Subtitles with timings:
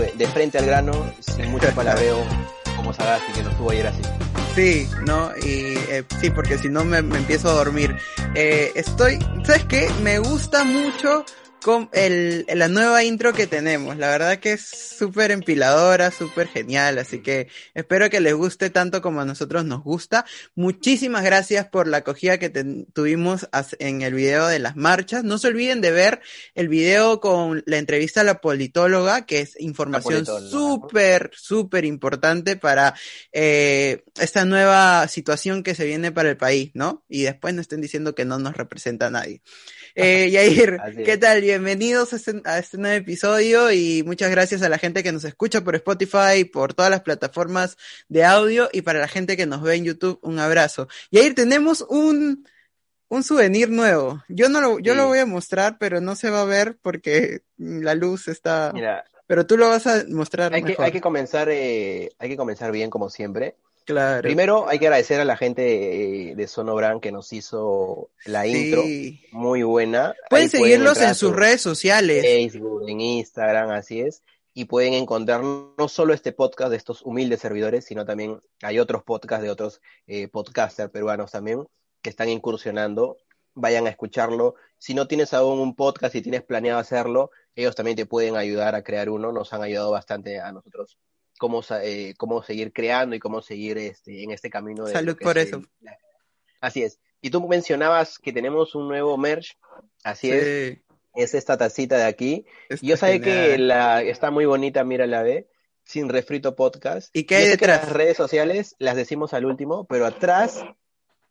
[0.00, 2.24] de frente al grano, sin mucho palabreo,
[2.76, 4.02] como Sagasti, que no estuvo ayer así.
[4.54, 5.30] Sí, ¿no?
[5.36, 7.96] Y eh, sí, porque si no me, me empiezo a dormir.
[8.34, 9.88] Eh, estoy, ¿sabes qué?
[10.02, 11.24] Me gusta mucho
[11.92, 13.96] el, la nueva intro que tenemos.
[13.96, 19.00] La verdad que es súper empiladora, súper genial, así que espero que les guste tanto
[19.00, 20.24] como a nosotros nos gusta.
[20.54, 22.50] Muchísimas gracias por la acogida que
[22.92, 25.24] tuvimos en el video de las marchas.
[25.24, 26.20] No se olviden de ver
[26.54, 32.94] el video con la entrevista a la politóloga, que es información súper, súper importante para
[33.32, 37.04] eh, esta nueva situación que se viene para el país, ¿no?
[37.08, 39.40] Y después no estén diciendo que no nos representa a nadie.
[39.94, 41.40] Eh, Yair, ¿qué tal?
[41.40, 45.24] Bienvenidos a este, a este, nuevo episodio y muchas gracias a la gente que nos
[45.24, 47.76] escucha por Spotify, por todas las plataformas
[48.08, 50.88] de audio y para la gente que nos ve en YouTube, un abrazo.
[51.12, 52.46] Yair, tenemos un,
[53.08, 54.22] un souvenir nuevo.
[54.28, 57.42] Yo no lo, yo lo voy a mostrar, pero no se va a ver porque
[57.56, 58.72] la luz está...
[58.74, 60.52] Mira, pero tú lo vas a mostrar.
[60.54, 63.56] Hay, Que, hay que comenzar, eh, hay que comenzar bien como siempre.
[63.84, 68.82] Primero hay que agradecer a la gente eh, de Sonobran que nos hizo la intro,
[69.32, 70.14] muy buena.
[70.30, 72.22] Pueden seguirlos en sus redes sociales.
[72.22, 74.22] Facebook, en Instagram, así es.
[74.54, 79.02] Y pueden encontrar no solo este podcast de estos humildes servidores, sino también hay otros
[79.02, 81.66] podcasts de otros eh, podcasters peruanos también
[82.00, 83.18] que están incursionando.
[83.54, 84.54] Vayan a escucharlo.
[84.78, 88.74] Si no tienes aún un podcast y tienes planeado hacerlo, ellos también te pueden ayudar
[88.74, 89.30] a crear uno.
[89.30, 90.96] Nos han ayudado bastante a nosotros
[91.38, 94.84] cómo, eh, cómo seguir creando y cómo seguir este, en este camino.
[94.84, 95.62] De Salud por eso.
[96.60, 96.98] Así es.
[97.20, 99.56] Y tú mencionabas que tenemos un nuevo merch,
[100.02, 100.78] así es.
[101.14, 102.44] Es esta tacita de aquí.
[102.82, 105.48] yo sé que la, está muy bonita, mira la ve,
[105.84, 107.14] sin refrito podcast.
[107.16, 107.84] ¿Y qué hay detrás?
[107.84, 110.64] las redes sociales las decimos al último, pero atrás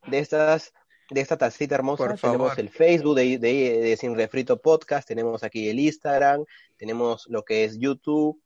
[0.07, 0.73] de estas
[1.09, 5.69] de esta tacita hermosa tenemos el Facebook de, de, de, Sin Refrito Podcast, tenemos aquí
[5.69, 6.45] el Instagram,
[6.77, 8.41] tenemos lo que es YouTube,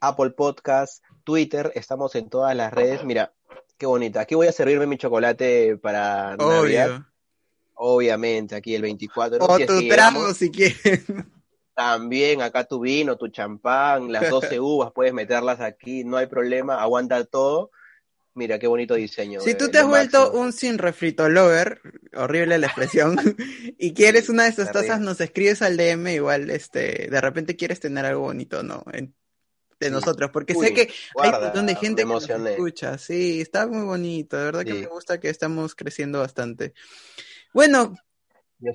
[0.00, 3.04] Apple Podcast, Twitter, estamos en todas las redes.
[3.04, 3.32] Mira,
[3.76, 4.20] qué bonita.
[4.20, 7.02] Aquí voy a servirme mi chocolate para Navidad.
[7.74, 9.38] Obviamente, aquí el 24.
[9.40, 11.04] O tu trago si quieres.
[11.74, 16.82] También acá tu vino, tu champán, las 12 uvas, puedes meterlas aquí, no hay problema,
[16.82, 17.70] aguanta todo.
[18.34, 19.40] Mira, qué bonito diseño.
[19.40, 21.80] Si tú te has vuelto un sin refrito lover,
[22.14, 23.18] horrible la expresión,
[23.78, 27.80] y quieres una de estas tazas, nos escribes al DM, igual, este, de repente quieres
[27.80, 28.84] tener algo bonito, ¿no?
[29.80, 32.98] De nosotros, porque sé que hay un montón de gente que nos escucha.
[32.98, 36.74] Sí, está muy bonito, de verdad que me gusta que estamos creciendo bastante.
[37.52, 37.96] Bueno,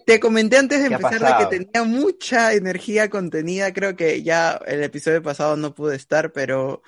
[0.05, 5.21] te comenté antes de empezar que tenía mucha energía contenida, creo que ya el episodio
[5.21, 6.81] pasado no pude estar, pero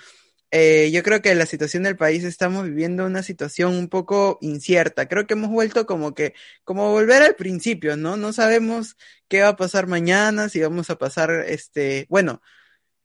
[0.50, 5.07] eh, yo creo que la situación del país estamos viviendo una situación un poco incierta.
[5.07, 6.33] Creo que hemos vuelto como que,
[6.63, 8.17] como volver al principio, ¿no?
[8.17, 8.95] No sabemos
[9.27, 12.41] qué va a pasar mañana, si vamos a pasar, este, bueno,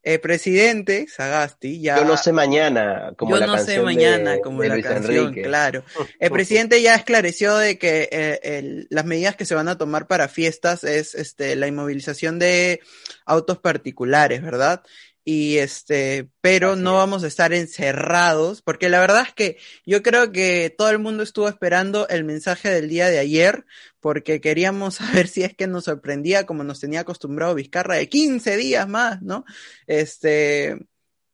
[0.03, 1.99] el presidente Sagasti ya.
[1.99, 5.85] Yo no sé mañana, como Yo no sé mañana, como la canción, claro.
[6.19, 10.29] El presidente ya esclareció de que eh, las medidas que se van a tomar para
[10.29, 12.81] fiestas es este, la inmovilización de
[13.25, 14.83] autos particulares, ¿verdad?
[15.25, 19.57] Y este, pero no vamos a estar encerrados, porque la verdad es que
[19.87, 23.65] yo creo que todo el mundo estuvo esperando el mensaje del día de ayer,
[24.01, 28.57] porque queríamos saber si es que nos sorprendía como nos tenía acostumbrado Vizcarra de 15
[28.57, 29.45] días más, ¿no?
[29.87, 30.79] Este,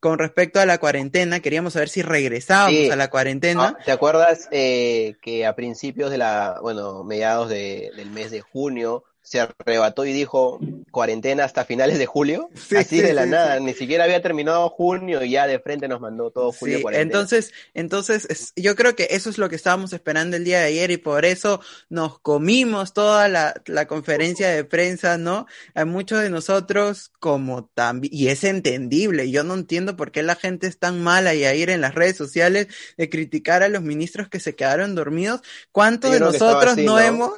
[0.00, 3.76] con respecto a la cuarentena, queríamos saber si regresábamos a la cuarentena.
[3.78, 8.40] Ah, ¿Te acuerdas eh, que a principios de la, bueno, mediados de, del mes de
[8.40, 10.58] junio, se arrebató y dijo
[10.90, 15.30] cuarentena hasta finales de julio, así de la nada, ni siquiera había terminado junio y
[15.32, 17.10] ya de frente nos mandó todo julio cuarentena.
[17.10, 20.90] Entonces, entonces yo creo que eso es lo que estábamos esperando el día de ayer
[20.90, 25.46] y por eso nos comimos toda la, la conferencia de prensa, ¿no?
[25.74, 30.36] A muchos de nosotros como también, y es entendible, yo no entiendo por qué la
[30.36, 33.82] gente es tan mala y a ir en las redes sociales de criticar a los
[33.82, 37.32] ministros que se quedaron dormidos, ¿cuántos de nosotros no hemos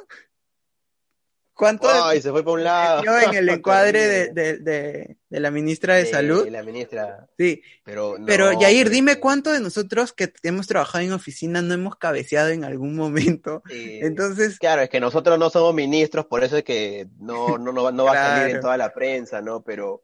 [1.53, 1.87] ¿Cuánto?
[1.89, 3.03] Ay, se fue por un lado.
[3.03, 6.47] En el encuadre de, de, de, de la ministra de Salud.
[6.49, 7.27] la ministra.
[7.37, 7.61] Sí.
[7.83, 11.97] Pero, no, pero Yair, dime cuánto de nosotros que hemos trabajado en oficina no hemos
[11.97, 13.61] cabeceado en algún momento.
[13.69, 14.57] Entonces.
[14.59, 18.05] Claro, es que nosotros no somos ministros, por eso es que no, no, no, no
[18.05, 19.61] va a salir en toda la prensa, ¿no?
[19.61, 20.03] Pero,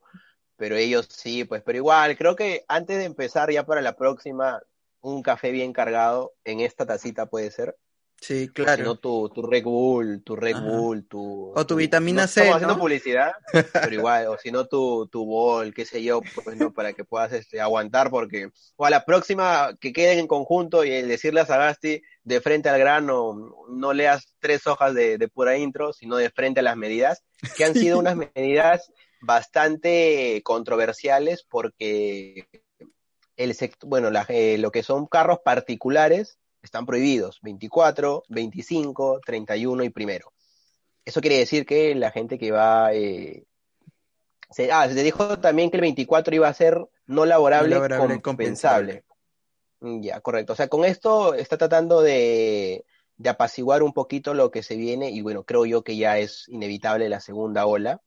[0.58, 4.62] pero ellos sí, pues, pero igual, creo que antes de empezar ya para la próxima,
[5.02, 7.76] un café bien cargado en esta tacita puede ser.
[8.20, 8.92] Sí, claro.
[8.92, 11.54] O tu, tu Red Bull, tu Red Bull, tu...
[11.56, 15.26] O tu vitamina no C, Estamos haciendo publicidad, pero igual, o si no tu, tu
[15.26, 18.50] bol, qué sé yo, pues no, para que puedas este, aguantar, porque...
[18.76, 22.70] O a la próxima que queden en conjunto y el decirle a Sagasti de frente
[22.70, 26.76] al grano, no leas tres hojas de, de pura intro, sino de frente a las
[26.76, 27.24] medidas,
[27.56, 28.92] que han sido unas medidas
[29.22, 32.48] bastante controversiales porque
[33.36, 40.32] el bueno, eh, lo que son carros particulares están prohibidos, 24, 25, 31 y primero.
[41.06, 42.94] Eso quiere decir que la gente que va...
[42.94, 43.46] Eh,
[44.50, 49.04] se, ah, se dijo también que el 24 iba a ser no laborable, compensable.
[49.80, 50.54] Mm, ya, correcto.
[50.54, 52.86] O sea, con esto está tratando de,
[53.18, 56.48] de apaciguar un poquito lo que se viene y bueno, creo yo que ya es
[56.50, 58.02] inevitable la segunda ola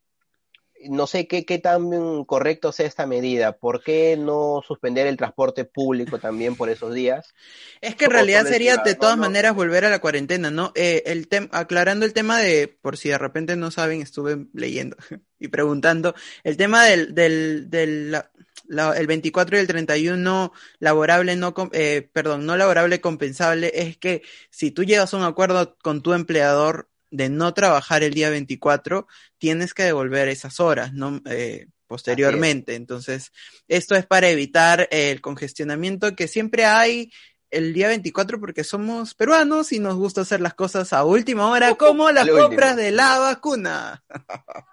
[0.89, 3.57] no sé qué, qué tan correcto sea esta medida.
[3.59, 7.35] ¿Por qué no suspender el transporte público también por esos días?
[7.81, 10.73] Es que en realidad sería de todas maneras volver a la cuarentena, ¿no?
[10.75, 14.97] Eh, el aclarando el tema de, por si de repente no saben, estuve leyendo
[15.39, 18.23] y preguntando, el tema del, del, del
[18.71, 24.71] el 24 y el 31 laborable no, eh, perdón, no laborable compensable es que si
[24.71, 29.07] tú llegas a un acuerdo con tu empleador, de no trabajar el día 24,
[29.39, 31.21] tienes que devolver esas horas, ¿no?
[31.27, 32.77] Eh, posteriormente.
[32.77, 33.33] Entonces,
[33.67, 37.11] esto es para evitar el congestionamiento que siempre hay
[37.51, 41.75] el día 24 porque somos peruanos y nos gusta hacer las cosas a última hora,
[41.75, 44.05] como las compras de la vacuna.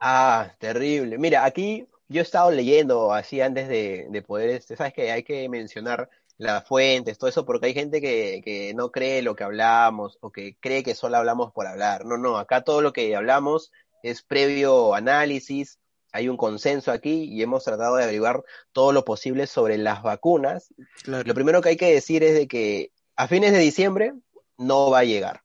[0.00, 1.18] ah, terrible.
[1.18, 5.22] Mira, aquí yo he estado leyendo así antes de, de poder, este, sabes que hay
[5.22, 6.08] que mencionar
[6.38, 10.30] las fuentes, todo eso, porque hay gente que, que no cree lo que hablamos o
[10.30, 12.04] que cree que solo hablamos por hablar.
[12.04, 13.72] No, no, acá todo lo que hablamos
[14.02, 15.80] es previo análisis,
[16.12, 20.72] hay un consenso aquí y hemos tratado de averiguar todo lo posible sobre las vacunas.
[21.04, 24.14] Lo primero que hay que decir es de que a fines de diciembre
[24.56, 25.42] no va a llegar.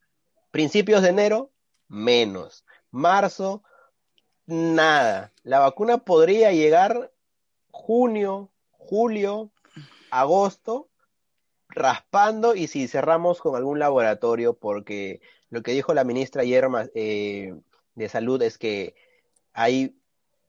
[0.52, 1.52] Principios de enero,
[1.88, 2.64] menos.
[2.92, 3.64] Marzo,
[4.46, 5.32] nada.
[5.44, 7.12] La vacuna podría llegar
[7.72, 9.52] junio, julio,
[10.12, 10.90] agosto
[11.70, 17.54] raspando y si cerramos con algún laboratorio, porque lo que dijo la ministra ayer eh,
[17.96, 18.96] de salud es que
[19.54, 19.96] hay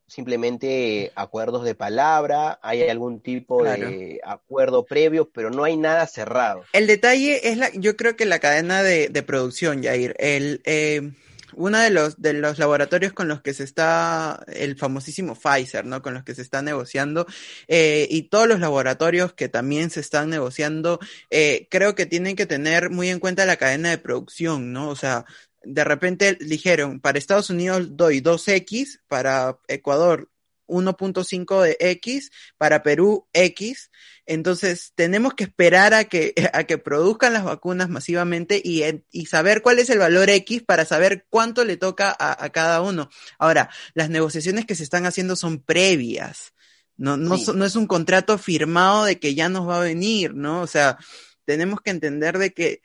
[0.06, 6.62] simplemente acuerdos de palabra, hay algún tipo de acuerdo previo, pero no hay nada cerrado.
[6.72, 11.12] El detalle es la, yo creo que la cadena de, de producción, Jair, el, eh,
[11.56, 16.02] uno de los, de los laboratorios con los que se está, el famosísimo Pfizer, ¿no?
[16.02, 17.26] Con los que se está negociando,
[17.68, 22.46] eh, y todos los laboratorios que también se están negociando, eh, creo que tienen que
[22.46, 24.88] tener muy en cuenta la cadena de producción, ¿no?
[24.88, 25.24] O sea,
[25.62, 30.28] de repente dijeron, para Estados Unidos doy 2X, para Ecuador
[30.66, 33.90] 1.5 de X, para Perú X.
[34.26, 39.62] Entonces, tenemos que esperar a que, a que produzcan las vacunas masivamente y, y saber
[39.62, 43.10] cuál es el valor X para saber cuánto le toca a, cada uno.
[43.38, 46.52] Ahora, las negociaciones que se están haciendo son previas.
[46.96, 50.60] No, no, no es un contrato firmado de que ya nos va a venir, ¿no?
[50.62, 50.96] O sea,
[51.44, 52.82] tenemos que entender de que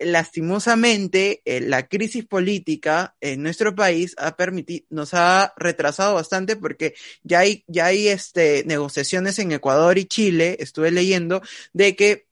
[0.00, 6.94] lastimosamente, eh, la crisis política en nuestro país ha permitido, nos ha retrasado bastante porque
[7.22, 11.42] ya hay, ya hay este, negociaciones en Ecuador y Chile, estuve leyendo,
[11.72, 12.29] de que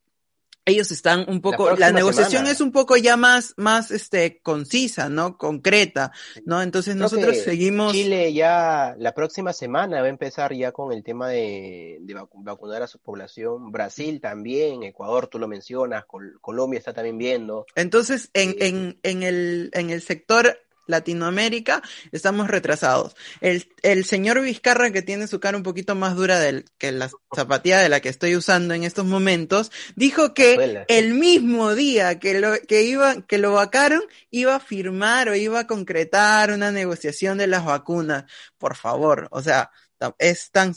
[0.69, 5.37] ellos están un poco, la, negociación es un poco ya más, más, este, concisa, ¿no?
[5.37, 6.13] Concreta,
[6.45, 6.63] ¿no?
[6.63, 7.93] Entonces nosotros seguimos.
[7.93, 11.99] Chile ya la próxima semana va a empezar ya con el tema de,
[12.35, 13.73] vacunar a su población.
[13.73, 16.05] Brasil también, Ecuador, tú lo mencionas,
[16.41, 17.67] Colombia está también viendo.
[17.75, 23.15] Entonces, en, en, en el, en el sector Latinoamérica estamos retrasados.
[23.41, 27.11] El, el, señor Vizcarra, que tiene su cara un poquito más dura del, que la
[27.35, 32.41] zapatilla de la que estoy usando en estos momentos, dijo que el mismo día que
[32.41, 37.39] lo, que iba, que lo vacaron, iba a firmar o iba a concretar una negociación
[37.39, 38.25] de las vacunas.
[38.59, 39.71] Por favor, o sea,
[40.19, 40.75] es tan,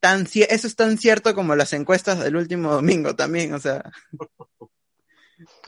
[0.00, 3.90] tan, eso es tan cierto como las encuestas del último domingo también, o sea.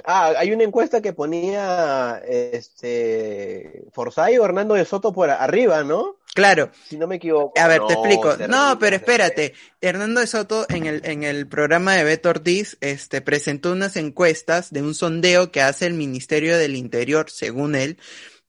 [0.05, 6.19] Ah, hay una encuesta que ponía este Forsyth o Hernando de Soto por arriba, ¿no?
[6.35, 6.71] Claro.
[6.87, 7.59] Si no me equivoco.
[7.59, 8.37] A ver, te explico.
[8.49, 9.55] No, pero espérate.
[9.81, 14.71] Hernando de Soto en el, en el programa de Beto Ortiz este, presentó unas encuestas
[14.71, 17.99] de un sondeo que hace el Ministerio del Interior, según él,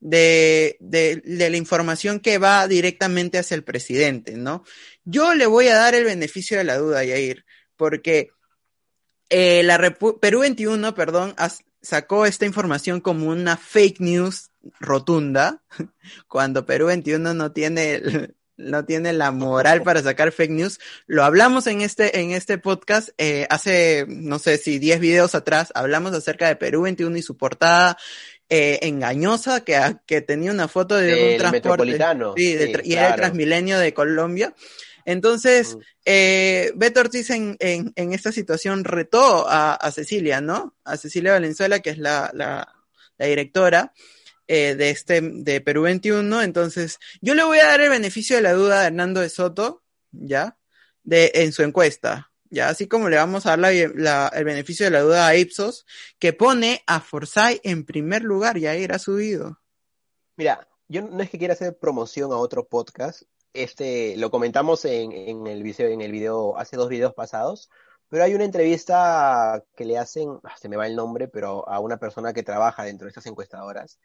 [0.01, 4.63] de, de, de la información que va directamente hacia el presidente, ¿no?
[5.05, 7.45] Yo le voy a dar el beneficio de la duda, Yair,
[7.77, 8.31] porque
[9.29, 9.77] eh, la
[10.21, 11.35] Perú 21, perdón,
[11.81, 15.61] sacó esta información como una fake news rotunda,
[16.27, 20.79] cuando Perú 21 no tiene, no tiene la moral para sacar fake news.
[21.05, 25.71] Lo hablamos en este, en este podcast, eh, hace, no sé si 10 videos atrás,
[25.75, 27.97] hablamos acerca de Perú 21 y su portada
[28.49, 31.97] eh, engañosa que, que tenía una foto de un transporte.
[32.37, 34.53] Sí, y era el Transmilenio de Colombia.
[35.07, 40.75] Entonces, eh, Beto Ortiz en, en, en, esta situación retó a, a, Cecilia, ¿no?
[40.83, 42.75] A Cecilia Valenzuela, que es la, la,
[43.17, 43.93] la directora,
[44.47, 46.41] eh, de este, de Perú 21.
[46.41, 49.81] Entonces, yo le voy a dar el beneficio de la duda a Hernando de Soto,
[50.11, 50.57] ¿ya?
[51.03, 52.33] De, en su encuesta.
[52.49, 55.85] Ya, así como le vamos a dar la, el beneficio de la duda a Ipsos,
[56.19, 59.61] que pone a Forsyth en primer lugar, ya era subido.
[60.35, 63.23] Mira, yo no es que quiera hacer promoción a otro podcast,
[63.63, 67.69] este, lo comentamos en, en, el video, en el video, hace dos videos pasados,
[68.09, 71.79] pero hay una entrevista que le hacen, ah, se me va el nombre, pero a
[71.79, 73.99] una persona que trabaja dentro de estas encuestadoras,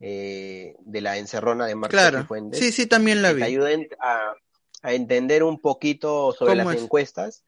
[0.00, 2.24] eh, de la encerrona de Marcos claro.
[2.26, 2.58] Fuentes.
[2.60, 3.40] Sí, sí, también la vi.
[3.40, 4.34] Que ayuden a,
[4.82, 6.82] a, entender un poquito sobre las es?
[6.82, 7.44] encuestas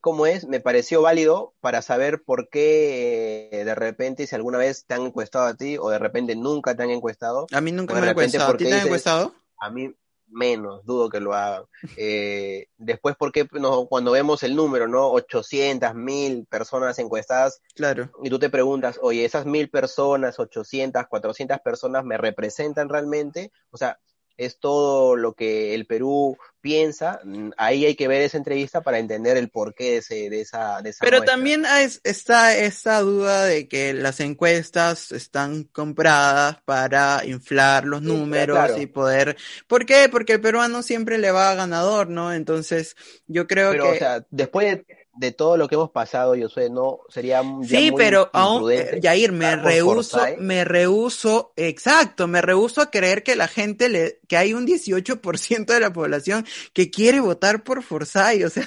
[0.00, 4.86] cómo es, me pareció válido para saber por qué eh, de repente, si alguna vez
[4.86, 7.46] te han encuestado a ti o de repente nunca te han encuestado.
[7.52, 8.52] A mí nunca me han encuestado.
[8.52, 9.34] ¿A ti te han encuestado?
[9.58, 9.94] A mí
[10.30, 11.64] menos, dudo que lo hagan.
[11.96, 15.10] Eh, después, ¿por qué no, cuando vemos el número, ¿no?
[15.10, 17.60] 800, 1000 personas encuestadas.
[17.74, 18.10] Claro.
[18.22, 23.52] Y tú te preguntas, oye, esas 1000 personas, 800, 400 personas, ¿me representan realmente?
[23.70, 23.98] O sea,
[24.40, 27.20] es todo lo que el Perú piensa.
[27.58, 30.90] Ahí hay que ver esa entrevista para entender el porqué de, ese, de esa, de
[30.90, 31.34] esa Pero muestra.
[31.34, 38.06] también es, está esta duda de que las encuestas están compradas para inflar los sí,
[38.06, 38.80] números claro.
[38.80, 39.36] y poder...
[39.66, 40.08] ¿Por qué?
[40.10, 42.32] Porque el peruano siempre le va a ganador, ¿no?
[42.32, 43.90] Entonces, yo creo Pero, que...
[43.90, 47.92] o sea, después de de todo lo que hemos pasado, yo sé, no sería Sí,
[47.94, 48.72] pero aún,
[49.02, 54.38] Yair, me rehuso, me rehuso, exacto, me rehuso a creer que la gente le, que
[54.38, 58.66] hay un 18% de la población que quiere votar por Forsyth, o sea.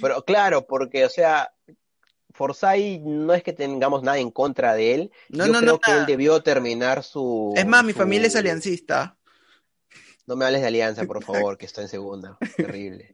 [0.00, 1.54] Pero claro, porque, o sea,
[2.32, 5.12] Forsyth no es que tengamos nada en contra de él.
[5.28, 6.00] No, yo no, creo no, que nada.
[6.00, 7.54] él debió terminar su.
[7.56, 7.98] Es más, mi su...
[7.98, 9.16] familia es aliancista.
[10.26, 12.36] No me hables de alianza, por favor, que está en segunda.
[12.56, 13.13] Terrible.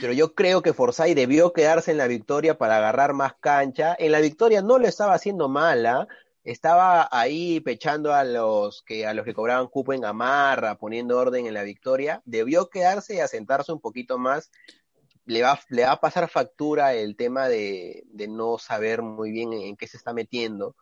[0.00, 3.96] Pero yo creo que Forsyth debió quedarse en la victoria para agarrar más cancha.
[3.98, 6.06] En la victoria no lo estaba haciendo mala,
[6.44, 11.46] estaba ahí pechando a los que a los que cobraban cupo en Gamarra, poniendo orden
[11.46, 12.22] en la victoria.
[12.24, 14.50] Debió quedarse y asentarse un poquito más.
[15.24, 19.52] Le va, le va a pasar factura el tema de, de no saber muy bien
[19.52, 20.74] en, en qué se está metiendo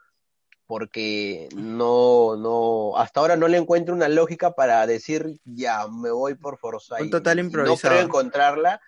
[0.71, 6.37] porque no, no, hasta ahora no le encuentro una lógica para decir, ya, me voy
[6.37, 7.01] por Forsyth.
[7.01, 7.75] Un total improvisado.
[7.75, 8.81] No creo encontrarla.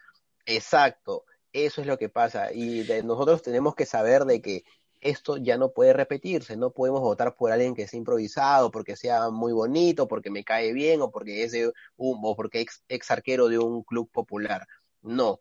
[0.47, 2.53] Exacto, eso es lo que pasa.
[2.53, 4.65] Y de, nosotros tenemos que saber de que
[5.01, 9.31] esto ya no puede repetirse, no podemos votar por alguien que sea improvisado, porque sea
[9.31, 13.11] muy bonito, porque me cae bien, o porque es de un, o porque ex, ex
[13.11, 14.67] arquero de un club popular.
[15.03, 15.41] No,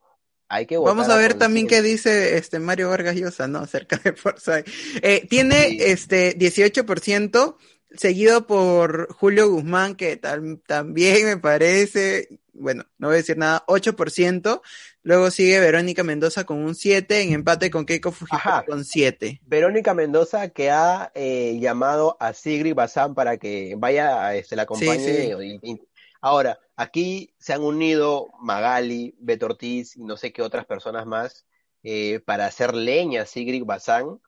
[0.52, 3.60] hay que Vamos a ver también qué dice este Mario Vargas Llosa, ¿no?
[3.60, 4.68] Acerca de Forsyth.
[5.02, 5.78] Eh, tiene sí.
[5.80, 7.56] este 18%,
[7.96, 14.62] seguido por Julio Guzmán, que también me parece, bueno, no voy a decir nada, 8%.
[15.04, 19.42] Luego sigue Verónica Mendoza con un 7, en empate con Keiko Fujimori con 7.
[19.46, 25.00] Verónica Mendoza que ha eh, llamado a Sigrid Bazán para que vaya, este, la acompañe.
[25.00, 25.60] Sí, sí.
[25.64, 25.82] Y, y,
[26.22, 31.46] ahora, aquí se han unido Magali, Beto Ortiz y no sé qué otras personas más
[31.82, 34.20] eh, para hacer leña a Sigrid Bazán.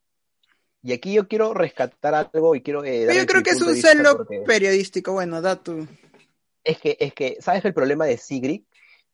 [0.81, 2.83] Y aquí yo quiero rescatar algo y quiero...
[2.83, 4.41] Eh, yo creo que es un celo porque...
[4.45, 5.87] periodístico, bueno, da tu...
[6.63, 8.63] Es que, es que, ¿sabes el problema de Sigrid?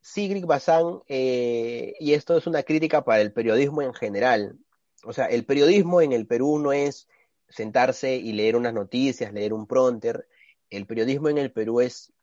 [0.02, 4.58] Sigrid Bazán, eh, y esto es una crítica para el periodismo en general.
[5.04, 7.08] O sea, el periodismo en el Perú no es
[7.50, 10.28] sentarse y leer unas noticias, leer un pronter.
[10.70, 12.14] El periodismo en el Perú es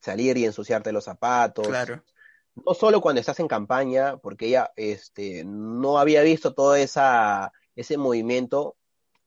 [0.00, 1.66] salir y ensuciarte los zapatos.
[1.66, 2.02] Claro.
[2.54, 7.96] No solo cuando estás en campaña, porque ella este, no había visto todo esa, ese
[7.96, 8.76] movimiento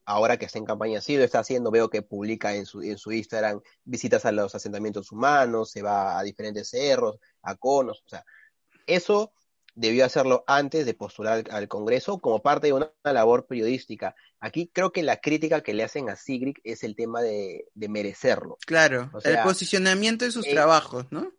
[0.08, 2.96] ahora que está en campaña sí lo está haciendo, veo que publica en su, en
[2.96, 8.08] su Instagram visitas a los asentamientos humanos, se va a diferentes cerros, a conos, o
[8.08, 8.24] sea,
[8.86, 9.32] eso
[9.74, 14.16] debió hacerlo antes de postular al Congreso como parte de una, labor periodística.
[14.40, 17.88] Aquí creo que la crítica que le hacen a Sigrid es el tema de, de
[17.88, 18.56] merecerlo.
[18.66, 21.32] Claro, o sea, el posicionamiento de sus eh, trabajos, ¿no?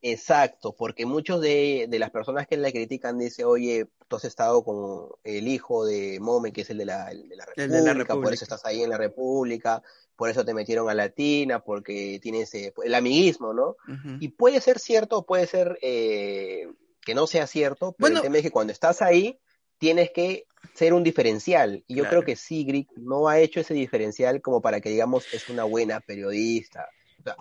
[0.00, 4.62] Exacto, porque muchos de, de, las personas que la critican dicen, oye, tú has estado
[4.62, 7.82] con el hijo de Mome, que es el de la, el de la, República, de
[7.82, 9.82] la República, por eso estás ahí en la República,
[10.14, 13.76] por eso te metieron a Latina, porque tienes eh, el amiguismo, ¿no?
[13.88, 14.18] Uh -huh.
[14.20, 16.68] Y puede ser cierto, puede ser eh,
[17.04, 19.40] que no sea cierto, pero bueno, el tema es que cuando estás ahí,
[19.78, 21.84] tienes que ser un diferencial.
[21.86, 22.08] Y yo claro.
[22.10, 26.00] creo que Sigrid no ha hecho ese diferencial como para que digamos es una buena
[26.00, 26.88] periodista.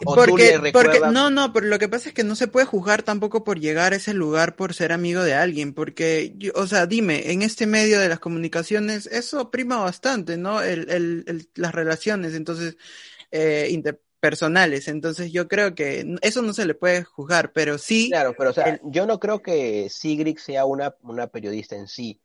[0.06, 3.04] O porque, porque, no, no, pero lo que pasa es que no se puede juzgar
[3.04, 6.88] tampoco por llegar a ese lugar por ser amigo de alguien, porque, yo, o sea,
[6.88, 10.62] dime, en este medio de las comunicaciones eso prima bastante, ¿no?
[10.62, 12.76] El, el, el las relaciones, entonces,
[13.32, 18.10] eh, interpersonales, entonces yo creo que eso no se le puede juzgar, pero sí.
[18.10, 22.20] Claro, pero o sea, yo no creo que Sigrid sea una, una periodista en sí,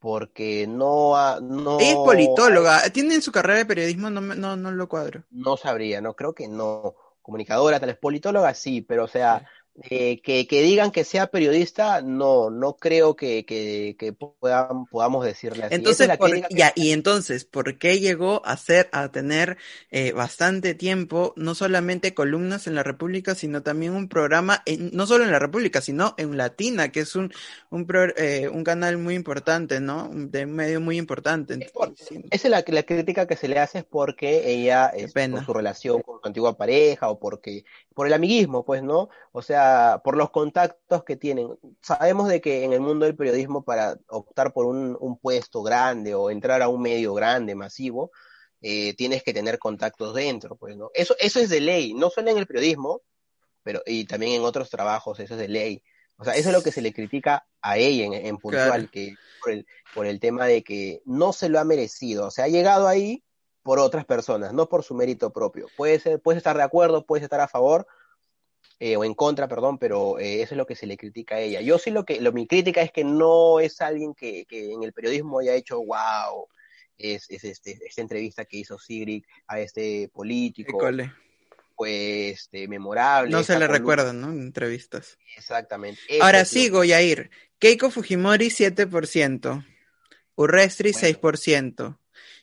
[0.00, 1.78] porque no, no...
[1.78, 5.22] Ella es politóloga, tiene en su carrera de periodismo, no, no, no lo cuadro.
[5.30, 6.96] No sabría, no creo que no.
[7.22, 9.46] Comunicadora, tal vez politóloga, sí, pero o sea,
[9.82, 15.24] eh, que, que, digan que sea periodista, no, no creo que, que, que puedan, podamos
[15.24, 15.74] decirle así.
[15.74, 16.10] Entonces,
[16.50, 19.56] ya, y entonces, ¿por qué llegó a ser, a tener
[19.90, 25.06] eh, bastante tiempo, no solamente columnas en la República, sino también un programa, en, no
[25.06, 27.32] solo en la República, sino en Latina, que es un,
[27.70, 30.10] un, pro, eh, un canal muy importante, ¿no?
[30.12, 31.54] De un medio muy importante.
[31.54, 35.54] esa es la, la, crítica que se le hace es porque ella, es por su
[35.54, 39.08] relación con su antigua pareja, o porque, por el amiguismo, pues, ¿no?
[39.32, 39.59] O sea,
[40.04, 41.48] por los contactos que tienen.
[41.82, 46.30] Sabemos de que en el mundo del periodismo para optar por un, puesto grande o
[46.30, 48.10] entrar a un medio grande, masivo,
[48.60, 50.90] eh, tienes que tener contactos dentro, pues, ¿no?
[50.94, 53.02] Eso, eso es de ley, no solo en el periodismo,
[53.62, 55.82] pero y también en otros trabajos, eso es de ley.
[56.16, 59.14] O sea, eso es lo que se le critica a ella en, en puntual, que
[59.40, 62.26] por el, por el tema de que no se lo ha merecido.
[62.26, 63.24] O sea, ha llegado ahí
[63.62, 65.66] por otras personas, no por su mérito propio.
[65.76, 67.86] Puede ser, puedes estar de acuerdo, puedes estar a favor,
[68.82, 71.40] eh, o en contra, perdón, pero eh, eso es lo que se le critica a
[71.40, 71.60] ella.
[71.60, 74.82] Yo sí lo que, lo, mi crítica es que no es alguien que, que en
[74.82, 76.48] el periodismo haya hecho, wow,
[76.96, 80.78] es, es este, esta entrevista que hizo Sigrid a este político.
[81.76, 83.30] Pues este, memorable.
[83.30, 84.30] No se le recuerdan, ¿no?
[84.30, 85.18] En entrevistas.
[85.36, 86.00] Exactamente.
[86.20, 87.30] Ahora sí, Goyair.
[87.58, 89.66] Keiko Fujimori, 7%.
[90.36, 91.08] Urrestri, bueno.
[91.08, 91.98] 6%.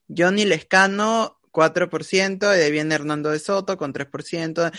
[0.07, 4.71] Johnny Lescano, 4%, y de bien Hernando de Soto con 3%.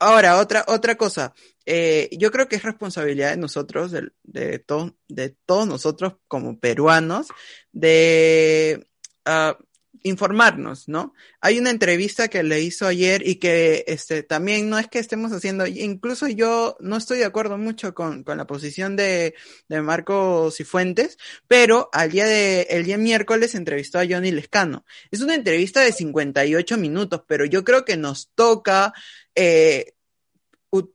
[0.00, 1.34] Ahora, otra, otra cosa,
[1.66, 6.58] eh, yo creo que es responsabilidad de nosotros, de, de, to, de todos nosotros como
[6.58, 7.28] peruanos,
[7.72, 8.86] de
[9.26, 9.62] uh,
[10.02, 11.14] informarnos, ¿no?
[11.40, 15.32] Hay una entrevista que le hizo ayer y que este, también no es que estemos
[15.32, 19.34] haciendo, incluso yo no estoy de acuerdo mucho con, con la posición de,
[19.68, 24.84] de Marcos y Fuentes, pero al día de, el día miércoles entrevistó a Johnny Lescano.
[25.10, 28.92] Es una entrevista de 58 minutos, pero yo creo que nos toca
[29.34, 29.94] eh,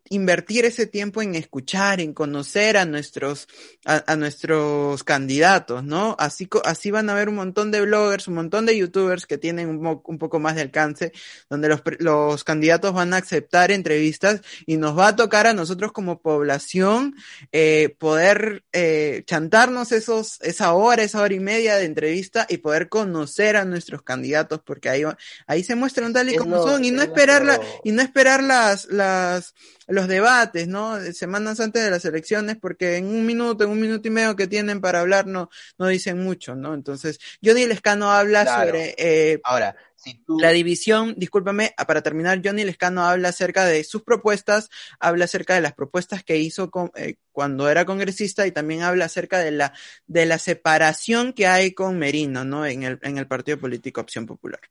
[0.09, 3.47] invertir ese tiempo en escuchar, en conocer a nuestros,
[3.85, 6.15] a, a, nuestros candidatos, ¿no?
[6.19, 9.69] Así, así van a haber un montón de bloggers, un montón de youtubers que tienen
[9.69, 11.11] un, un poco más de alcance,
[11.49, 15.91] donde los, los, candidatos van a aceptar entrevistas y nos va a tocar a nosotros
[15.91, 17.15] como población
[17.51, 22.89] eh, poder eh, chantarnos esos, esa hora, esa hora y media de entrevista y poder
[22.89, 25.03] conocer a nuestros candidatos, porque ahí,
[25.47, 28.85] ahí se muestran tal y como son, y no esperar la, y no esperar las,
[28.85, 29.53] las,
[29.97, 31.01] los debates, ¿no?
[31.11, 34.45] Semanas antes de las elecciones, porque en un minuto, en un minuto y medio que
[34.45, 36.75] tienen para hablar no, no dicen mucho, ¿no?
[36.75, 38.67] Entonces, Johnny Lescano habla claro.
[38.67, 40.39] sobre eh, Ahora, si tú...
[40.39, 45.61] la división, discúlpame, para terminar, Johnny Lescano habla acerca de sus propuestas, habla acerca de
[45.61, 49.73] las propuestas que hizo con, eh, cuando era congresista y también habla acerca de la,
[50.05, 52.67] de la separación que hay con Merino, ¿no?
[52.67, 54.61] En el, en el Partido Político Opción Popular.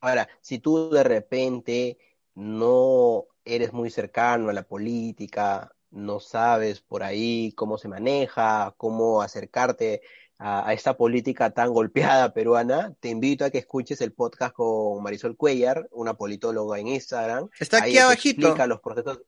[0.00, 1.96] Ahora, si tú de repente
[2.34, 9.22] no eres muy cercano a la política, no sabes por ahí cómo se maneja, cómo
[9.22, 10.02] acercarte
[10.38, 15.02] a, a, esta política tan golpeada peruana, te invito a que escuches el podcast con
[15.02, 17.48] Marisol Cuellar, una politóloga en Instagram.
[17.58, 18.40] Está aquí abajito.
[18.40, 19.20] Explica los procesos,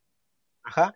[0.64, 0.94] ajá,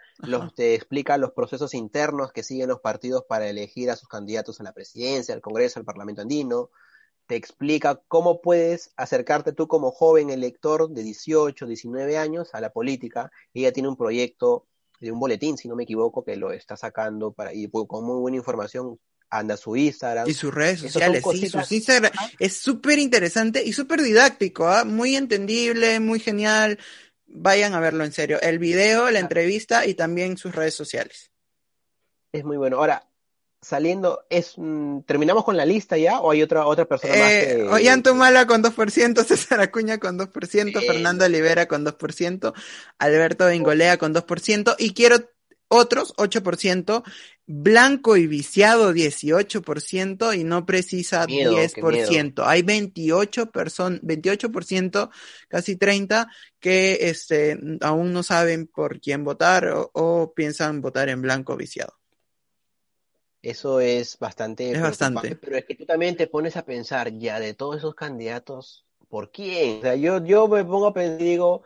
[0.57, 4.64] te explica los procesos internos que siguen los partidos para elegir a sus candidatos a
[4.64, 6.70] la presidencia, al Congreso, al Parlamento andino
[7.31, 12.73] te explica cómo puedes acercarte tú como joven elector de 18, 19 años a la
[12.73, 13.31] política.
[13.55, 14.66] Ella tiene un proyecto
[14.99, 18.19] de un boletín, si no me equivoco, que lo está sacando para y con muy
[18.19, 18.99] buena información
[19.31, 20.29] anda su Instagram.
[20.29, 22.11] Y sus redes sociales, sí, sus Instagram.
[22.40, 24.85] Es súper interesante y súper didáctico, ¿eh?
[24.85, 26.81] muy entendible, muy genial.
[27.29, 28.40] Vayan a verlo en serio.
[28.40, 31.31] El video, la entrevista y también sus redes sociales.
[32.33, 32.79] Es muy bueno.
[32.79, 33.09] Ahora,
[33.62, 37.31] saliendo, es mm, ¿terminamos con la lista ya o hay otra otra persona más?
[37.31, 37.62] Eh, Que...
[37.64, 40.83] Ollantumala con 2%, César Acuña con 2%, Bien.
[40.87, 42.53] Fernando Olivera con 2%,
[42.99, 45.18] Alberto Bengolea con 2% y quiero
[45.73, 47.05] otros 8%,
[47.46, 52.42] blanco y viciado 18% y no precisa miedo, 10%.
[52.44, 55.11] Hay 28 personas, 28%,
[55.49, 61.23] casi 30 que este aún no saben por quién votar o, o piensan votar en
[61.23, 62.00] blanco viciado.
[63.42, 64.70] Eso es bastante.
[64.70, 65.37] Es bastante.
[65.37, 69.31] Pero es que tú también te pones a pensar, ya de todos esos candidatos, ¿por
[69.31, 69.79] quién?
[69.79, 71.62] O sea, yo, yo me pongo a pensar y digo,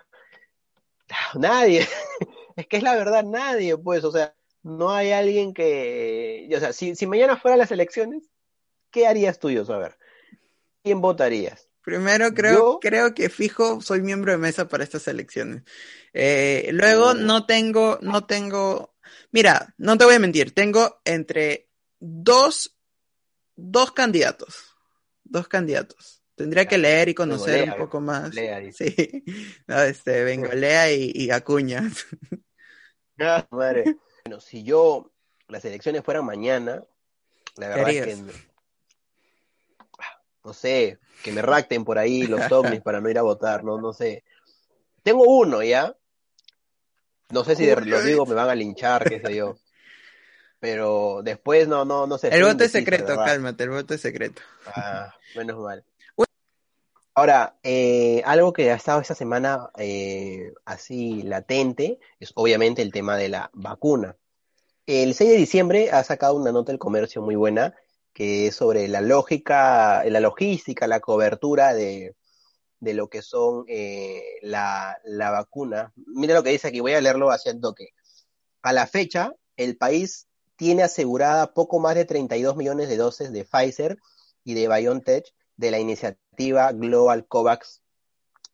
[1.34, 1.86] nadie.
[2.56, 4.04] es que es la verdad, nadie, pues.
[4.04, 6.48] O sea, no hay alguien que.
[6.56, 8.22] O sea, si, si mañana fueran las elecciones,
[8.90, 9.98] ¿qué harías tú, yo saber?
[10.82, 11.68] ¿Quién votarías?
[11.82, 12.78] Primero creo, yo...
[12.80, 15.64] creo que fijo soy miembro de mesa para estas elecciones.
[16.14, 18.93] Eh, luego no tengo, no tengo
[19.32, 22.74] Mira, no te voy a mentir, tengo entre dos
[23.56, 24.76] dos candidatos.
[25.22, 26.22] Dos candidatos.
[26.34, 28.34] Tendría que leer y conocer un poco más.
[28.34, 29.24] Lea, sí.
[29.66, 31.82] No, este, Bengolea y, y Acuña.
[33.16, 33.96] Ah, madre.
[34.24, 35.12] Bueno, si yo,
[35.46, 36.82] las elecciones fueran mañana,
[37.54, 38.16] la verdad es que
[40.42, 43.80] no sé, que me racten por ahí los ovnis para no ir a votar, no,
[43.80, 44.24] no sé.
[45.04, 45.96] Tengo uno ya.
[47.34, 49.56] No sé si lo digo me van a linchar, qué sé yo.
[50.60, 52.28] Pero después no, no, no sé.
[52.28, 54.40] El voto es secreto, cálmate, el voto es secreto.
[54.66, 55.84] Ah, menos mal.
[57.16, 63.16] Ahora, eh, algo que ha estado esta semana eh, así latente es obviamente el tema
[63.16, 64.16] de la vacuna.
[64.86, 67.74] El 6 de diciembre ha sacado una nota del comercio muy buena
[68.12, 72.14] que es sobre la lógica, la logística, la cobertura de,
[72.84, 75.92] de lo que son eh, la, la, vacuna.
[75.96, 77.88] Mira lo que dice aquí, voy a leerlo haciendo que
[78.62, 83.44] a la fecha el país tiene asegurada poco más de 32 millones de dosis de
[83.44, 83.98] Pfizer
[84.44, 85.24] y de BioNTech
[85.56, 87.82] de la iniciativa Global COVAX.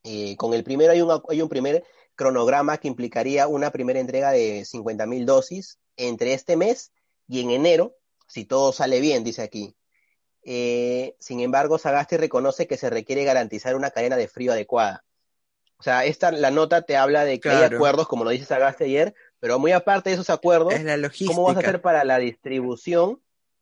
[0.04, 4.30] Eh, con el primero hay un, hay un primer cronograma que implicaría una primera entrega
[4.30, 6.92] de 50 mil dosis entre este mes
[7.28, 7.96] y en enero,
[8.28, 9.76] si todo sale bien, dice aquí.
[10.42, 15.04] Eh, sin embargo, Sagasti reconoce que se requiere garantizar una cadena de frío adecuada.
[15.78, 18.84] O sea, esta, la nota te habla de que hay acuerdos, como lo dice Sagasti
[18.84, 20.74] ayer, pero muy aparte de esos acuerdos,
[21.26, 23.20] ¿cómo vas a hacer para la distribución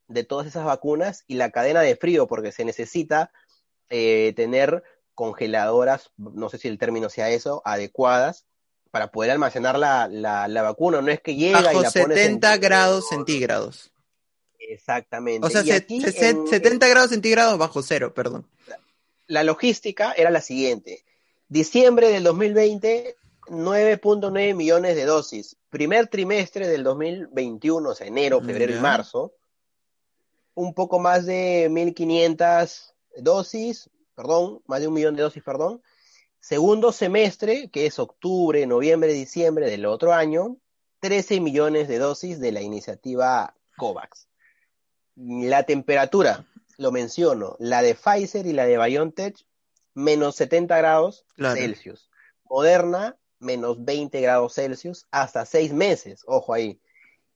[0.09, 3.31] de todas esas vacunas y la cadena de frío, porque se necesita
[3.91, 4.83] eh, tener
[5.15, 8.47] congeladoras, no sé si el término sea eso, adecuadas
[8.91, 11.03] para poder almacenar la, la, vacuna.
[11.03, 13.93] No es que llega Bajo y la 70 grados centígrados.
[14.69, 15.47] Exactamente.
[15.47, 18.47] O sea, 70 grados centígrados bajo cero, perdón.
[19.27, 21.05] La logística era la siguiente.
[21.49, 25.57] Diciembre del 2020, 9.9 millones de dosis.
[25.71, 29.33] Primer trimestre del 2021, o sea, enero, febrero y marzo,
[30.55, 35.83] un poco más de 1.500 dosis, perdón, más de un millón de dosis, perdón.
[36.41, 40.59] Segundo semestre, que es octubre, noviembre, diciembre del otro año,
[41.01, 44.28] 13 millones de dosis de la iniciativa COVAX.
[45.21, 49.37] La temperatura, lo menciono, la de Pfizer y la de BioNTech,
[49.95, 52.09] menos 70 grados Celsius.
[52.45, 56.81] Moderna, menos 20 grados Celsius, hasta seis meses, ojo ahí.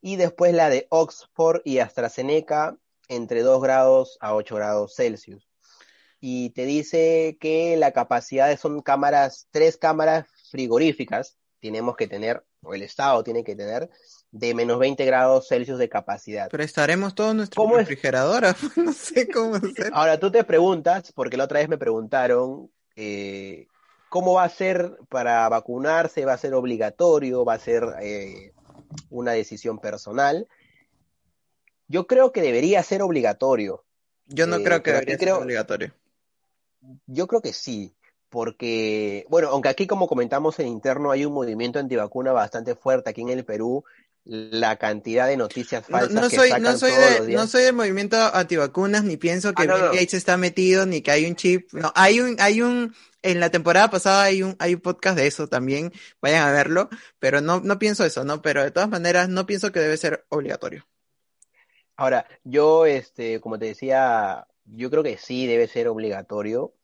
[0.01, 2.77] Y después la de Oxford y AstraZeneca,
[3.09, 5.49] entre 2 grados a 8 grados Celsius.
[6.21, 12.75] Y te dice que la capacidad son cámaras, tres cámaras frigoríficas, tenemos que tener, o
[12.75, 13.91] el Estado tiene que tener,
[14.33, 16.49] de menos 20 grados Celsius de capacidad.
[16.51, 19.91] Pero estaremos todos nuestra refrigeradora, no sé cómo hacer.
[19.93, 23.69] Ahora tú te preguntas, porque la otra vez me preguntaron, eh,
[24.09, 26.25] ¿cómo va a ser para vacunarse?
[26.25, 27.45] ¿Va a ser obligatorio?
[27.45, 28.53] ¿Va a ser eh,
[29.11, 30.49] una decisión personal?
[31.87, 33.85] Yo creo que debería ser obligatorio.
[34.27, 35.93] Yo no creo que debería ser obligatorio.
[37.07, 37.95] Yo creo que sí,
[38.31, 43.21] porque, bueno, aunque aquí como comentamos en interno hay un movimiento antivacuna bastante fuerte aquí
[43.21, 43.85] en el Perú,
[44.25, 47.41] la cantidad de noticias falsas no, soy, que sacan no soy todos de, los días.
[47.41, 51.11] No soy del movimiento antivacunas, ni pienso que ah, Bill Gates está metido, ni que
[51.11, 51.73] hay un chip.
[51.73, 55.27] No, hay un, hay un, en la temporada pasada hay un, hay un podcast de
[55.27, 58.43] eso también, vayan a verlo, pero no, no pienso eso, ¿no?
[58.43, 60.87] Pero de todas maneras, no pienso que debe ser obligatorio.
[61.97, 66.75] Ahora, yo, este, como te decía, yo creo que sí debe ser obligatorio.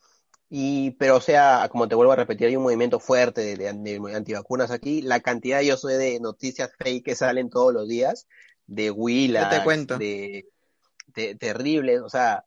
[0.51, 4.15] Y, pero, o sea, como te vuelvo a repetir, hay un movimiento fuerte de, de,
[4.17, 5.03] antivacunas aquí.
[5.03, 8.27] La cantidad, yo soy de noticias fake que salen todos los días,
[8.67, 8.91] de
[9.63, 9.99] cuento.
[9.99, 10.47] de,
[11.09, 12.47] de terribles, o sea,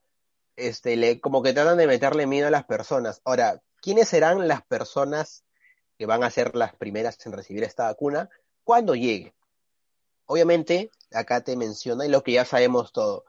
[0.55, 3.21] este, le, como que tratan de meterle miedo a las personas.
[3.23, 5.43] Ahora, ¿quiénes serán las personas
[5.97, 8.29] que van a ser las primeras en recibir esta vacuna
[8.63, 9.33] cuando llegue?
[10.25, 13.25] Obviamente, acá te menciona y lo que ya sabemos todo,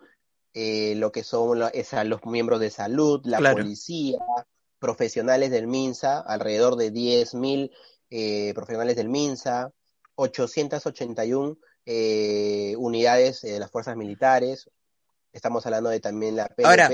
[0.55, 3.57] eh, lo que son lo, es los miembros de salud, la Claro.
[3.57, 4.19] policía,
[4.83, 7.71] profesionales del MINSA, alrededor de 10.000
[8.11, 9.71] eh, profesionales del MINSA,
[10.17, 14.69] 881 eh, unidades de las fuerzas militares,
[15.33, 16.67] estamos hablando de también la PNP.
[16.69, 16.91] Ahora,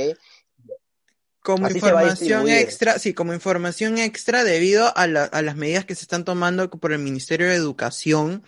[1.40, 5.94] Como Así información extra, sí, como información extra debido a, la- a las medidas que
[5.94, 8.42] se están tomando por el Ministerio de Educación,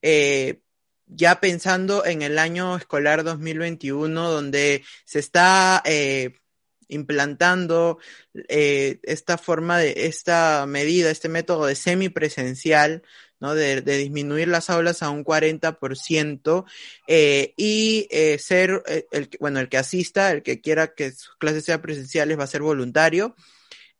[0.00, 0.60] eh,
[1.06, 6.32] ya pensando en el año escolar 2021, donde se está eh,
[6.88, 7.98] implantando
[8.48, 13.02] eh, esta forma de, esta medida, este método de semipresencial,
[13.40, 13.54] ¿no?
[13.54, 16.64] De, de disminuir las aulas a un 40%
[17.06, 21.36] eh, y eh, ser eh, el, bueno, el que asista, el que quiera que sus
[21.36, 23.36] clases sean presenciales va a ser voluntario.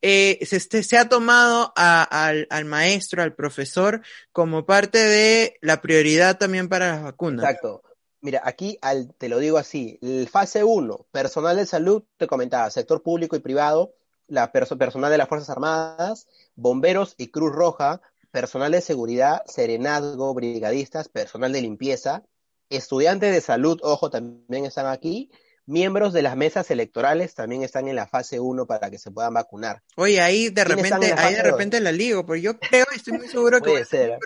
[0.00, 4.00] Eh, se, este- se ha tomado al, al maestro, al profesor,
[4.32, 7.44] como parte de la prioridad también para las vacunas.
[7.44, 7.82] Exacto.
[8.20, 12.70] Mira, aquí al, te lo digo así, el fase 1, personal de salud, te comentaba,
[12.70, 13.94] sector público y privado,
[14.26, 16.26] la personal de las Fuerzas Armadas,
[16.56, 18.00] bomberos y Cruz Roja,
[18.30, 22.24] personal de seguridad, serenazgo, brigadistas, personal de limpieza,
[22.70, 25.30] estudiantes de salud, ojo, también están aquí,
[25.64, 29.34] miembros de las mesas electorales también están en la fase 1 para que se puedan
[29.34, 29.82] vacunar.
[29.96, 33.60] Oye, ahí de repente, ahí de repente la ligo, pero yo creo, estoy muy seguro
[33.60, 33.70] que...
[33.70, 34.18] Puede ser.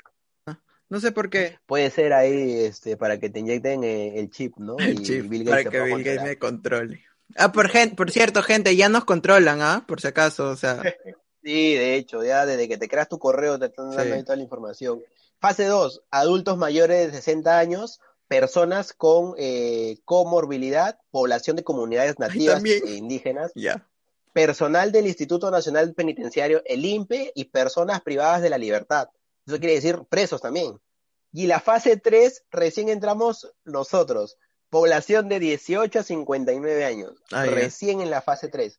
[0.92, 1.58] No sé por qué.
[1.64, 4.76] Puede ser ahí este, para que te inyecten eh, el chip, ¿no?
[4.78, 7.02] El chip, para que Bill Gates me controle.
[7.34, 9.86] Ah, por, gente, por cierto, gente, ya nos controlan, ¿ah?
[9.88, 10.82] Por si acaso, o sea.
[11.42, 14.36] sí, de hecho, ya desde que te creas tu correo te están dando ahí toda
[14.36, 15.00] la información.
[15.40, 22.62] Fase 2, adultos mayores de 60 años, personas con eh, comorbilidad, población de comunidades nativas
[22.62, 23.88] e indígenas, Ya.
[24.34, 29.08] personal del Instituto Nacional Penitenciario, el INPE, y personas privadas de la libertad.
[29.46, 30.80] Eso quiere decir presos también.
[31.32, 34.38] Y la fase 3, recién entramos nosotros.
[34.68, 37.12] Población de 18 a 59 años.
[37.32, 38.78] Ah, recién en la fase 3.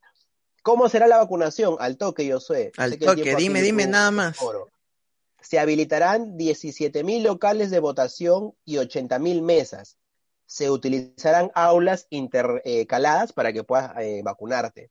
[0.62, 1.76] ¿Cómo será la vacunación?
[1.80, 2.71] Al toque, yo sé.
[2.78, 4.38] Al toque, dime, dime nada más.
[5.41, 9.97] Se habilitarán 17.000 locales de votación y 80.000 mesas.
[10.45, 14.89] Se utilizarán aulas intercaladas para que puedas eh, vacunarte.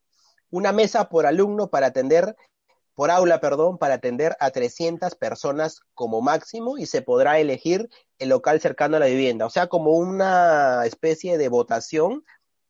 [0.50, 2.36] Una mesa por alumno para atender
[2.94, 8.28] por aula, perdón, para atender a 300 personas como máximo y se podrá elegir el
[8.28, 9.46] local cercano a la vivienda.
[9.46, 12.24] O sea, como una especie de votación.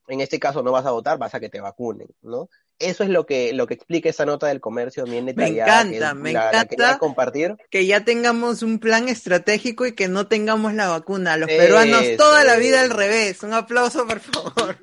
[0.09, 2.49] En este caso no vas a votar, vas a que te vacunen, ¿no?
[2.79, 5.85] Eso es lo que, lo que explica esa nota del comercio bien detallada.
[5.85, 7.57] Me encanta, me encanta compartir.
[7.71, 11.37] que ya tengamos un plan estratégico y que no tengamos la vacuna.
[11.37, 13.43] Los peruanos toda la vida al revés.
[13.45, 14.77] Un aplauso, por favor.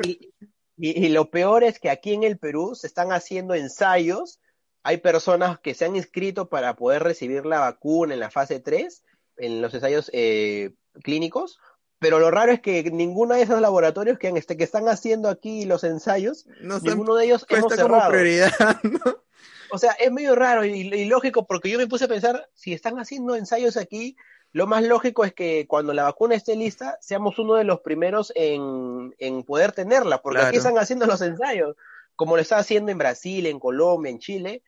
[0.77, 4.39] y lo peor es que aquí en el Perú se están haciendo ensayos
[4.83, 9.03] hay personas que se han inscrito para poder recibir la vacuna en la fase 3,
[9.37, 11.59] en los ensayos eh, clínicos,
[11.99, 15.65] pero lo raro es que ninguno de esos laboratorios que, este, que están haciendo aquí
[15.65, 18.09] los ensayos, ninguno de ellos hemos cerrado.
[18.09, 18.51] prioridad,
[19.71, 22.97] O sea, es medio raro y, lógico porque yo me puse a pensar, si están
[22.97, 24.17] haciendo ensayos aquí,
[24.51, 28.33] lo más lógico es que cuando la vacuna esté lista, seamos uno de los primeros
[28.35, 29.13] en,
[29.45, 31.75] poder tenerla, porque aquí están haciendo los ensayos
[32.19, 34.61] como lo está haciendo en Brasil, en Colombia, en Chile,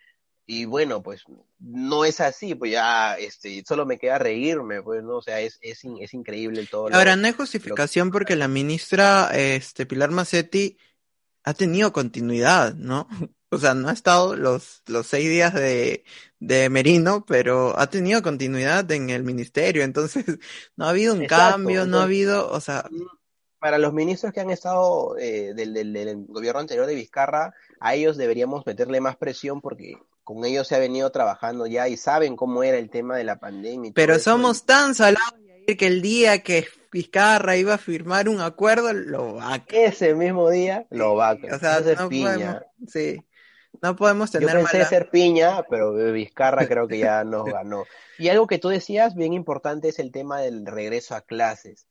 [0.45, 1.25] y bueno, pues
[1.59, 5.59] no es así, pues ya este, solo me queda reírme, pues no, o sea, es,
[5.61, 6.87] es, es increíble todo.
[6.93, 10.77] Ahora, no hay justificación porque la ministra este, Pilar Macetti
[11.43, 13.09] ha tenido continuidad, ¿no?
[13.53, 16.05] O sea, no ha estado los, los seis días de,
[16.39, 20.23] de Merino, pero ha tenido continuidad en el ministerio, entonces
[20.77, 22.85] no ha habido un cambio, no ha habido, o sea...
[23.61, 28.17] Para los ministros que han estado eh, del, del, gobierno anterior de Vizcarra, a ellos
[28.17, 32.63] deberíamos meterle más presión porque con ellos se ha venido trabajando ya y saben cómo
[32.63, 33.91] era el tema de la pandemia.
[33.93, 35.35] Pero somos tan salados
[35.77, 40.87] que el día que Vizcarra iba a firmar un acuerdo, lo va Ese mismo día,
[40.89, 42.65] lo va O sea, no piña.
[42.87, 43.23] sí.
[43.81, 47.85] No podemos tener Yo pensé ser piña, pero Vizcarra creo que ya nos ganó.
[48.17, 51.85] Y algo que tú decías bien importante es el tema del regreso a clases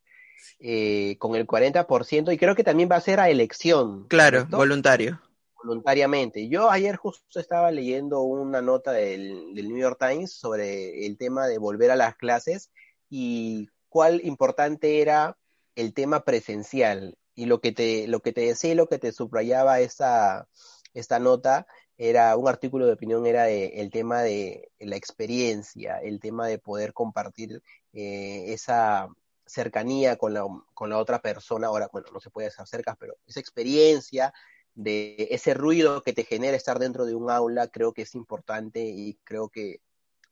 [0.59, 4.07] eh, con el 40% y creo que también va a ser a elección.
[4.07, 5.21] Claro, voluntario.
[5.63, 6.47] Voluntariamente.
[6.49, 11.59] Yo ayer justo estaba leyendo una nota del, New York Times sobre el tema de
[11.59, 12.71] volver a las clases
[13.09, 15.37] y cuál importante era
[15.75, 17.17] el tema presencial.
[17.35, 20.47] Y lo que te, lo que te decía lo que te subrayaba esta,
[20.93, 26.47] esta nota era un artículo de opinión, era el tema de la experiencia, el tema
[26.47, 27.61] de poder compartir
[27.93, 29.07] eh, esa,
[29.51, 33.15] cercanía con la, con la otra persona, ahora, bueno, no se puede hacer cerca, pero
[33.27, 34.33] esa experiencia
[34.73, 38.81] de ese ruido que te genera estar dentro de un aula, creo que es importante
[38.81, 39.81] y creo que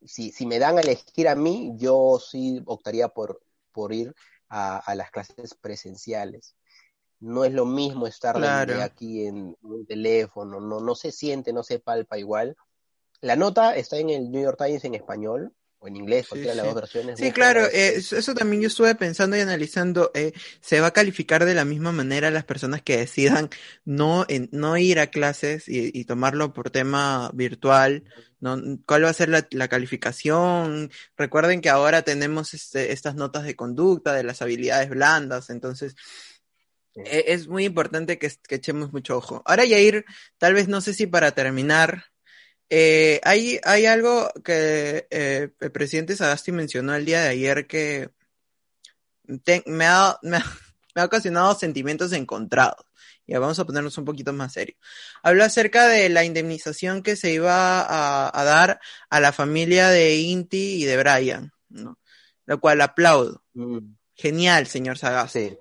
[0.06, 3.42] si, si me dan a elegir a mí, yo sí optaría por,
[3.74, 4.16] por ir
[4.48, 6.56] a, las clases presenciales.
[7.20, 8.42] No es lo mismo estar
[8.82, 12.56] aquí en un teléfono, no, no se siente, no se palpa igual.
[13.20, 16.58] La nota está en el New York Times en español, o en inglés, cualquiera de
[16.58, 17.20] las dos versiones.
[17.20, 21.46] Sí, claro, eh, eso también yo estuve pensando y analizando, eh, se va a calificar
[21.46, 23.50] de la misma manera las personas que decidan
[23.86, 28.04] no, no ir a clases y, tomarlo por tema virtual,
[28.40, 28.58] ¿no?
[28.86, 30.92] ¿Cuál va a ser la, calificación?
[31.16, 35.96] Recuerden que ahora tenemos este, estas notas de conducta, de las habilidades blandas, entonces...
[36.96, 39.42] E, es muy importante que, que echemos mucho ojo.
[39.46, 40.06] Ahora, Yair,
[40.38, 42.06] tal vez no sé si para terminar,
[42.70, 48.10] eh, hay, hay algo que eh, el presidente Sagasti mencionó el día de ayer que
[49.66, 50.38] me, ha, me,
[50.96, 52.86] ha, ocasionado sentimientos encontrados.
[53.26, 54.76] Ya vamos a ponernos un poquito más serio.
[55.22, 57.82] Habló acerca de la indemnización que se iba
[58.30, 58.80] a, dar
[59.10, 62.00] a la familia de Inti y de Brian, ¿no?
[62.46, 63.44] Lo cual aplaudo.
[63.54, 63.94] Mm.
[64.16, 65.58] Genial, señor Sagasti.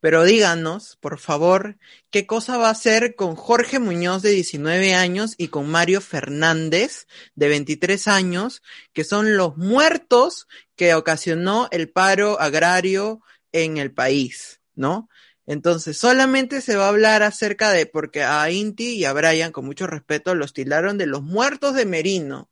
[0.00, 1.76] Pero díganos, por favor,
[2.10, 7.06] qué cosa va a hacer con Jorge Muñoz de 19 años y con Mario Fernández
[7.34, 13.20] de 23 años, que son los muertos que ocasionó el paro agrario
[13.52, 15.08] en el país, ¿no?
[15.46, 19.64] Entonces, solamente se va a hablar acerca de, porque a Inti y a Brian, con
[19.64, 22.50] mucho respeto, los tilaron de los muertos de Merino.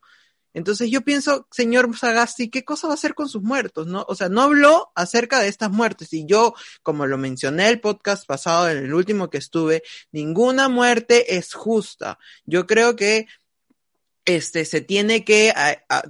[0.55, 3.87] Entonces yo pienso, señor Sagasti, ¿qué cosa va a hacer con sus muertos?
[3.87, 4.07] ¿No?
[4.09, 6.13] O sea, no habló acerca de estas muertes.
[6.13, 11.37] Y yo, como lo mencioné el podcast pasado, en el último que estuve, ninguna muerte
[11.37, 12.19] es justa.
[12.47, 13.27] Yo creo que
[14.25, 15.53] este, se tiene que,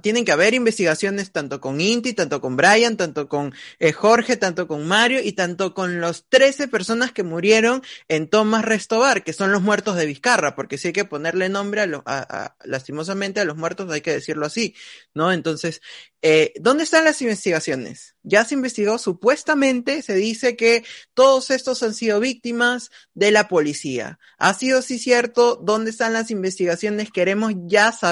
[0.01, 4.67] tienen que haber investigaciones tanto con Inti, tanto con Brian, tanto con eh, Jorge, tanto
[4.67, 9.51] con Mario y tanto con los 13 personas que murieron en Tomás Restobar, que son
[9.51, 13.57] los muertos de Vizcarra, porque si hay que ponerle nombre a, a, lastimosamente a los
[13.57, 14.75] muertos, hay que decirlo así,
[15.13, 15.33] ¿no?
[15.33, 15.81] Entonces,
[16.21, 18.15] eh, ¿dónde están las investigaciones?
[18.23, 24.17] Ya se investigó, supuestamente se dice que todos estos han sido víctimas de la policía.
[24.39, 25.55] ¿Ha sido sí cierto?
[25.57, 27.11] ¿Dónde están las investigaciones?
[27.11, 28.04] Queremos ya saber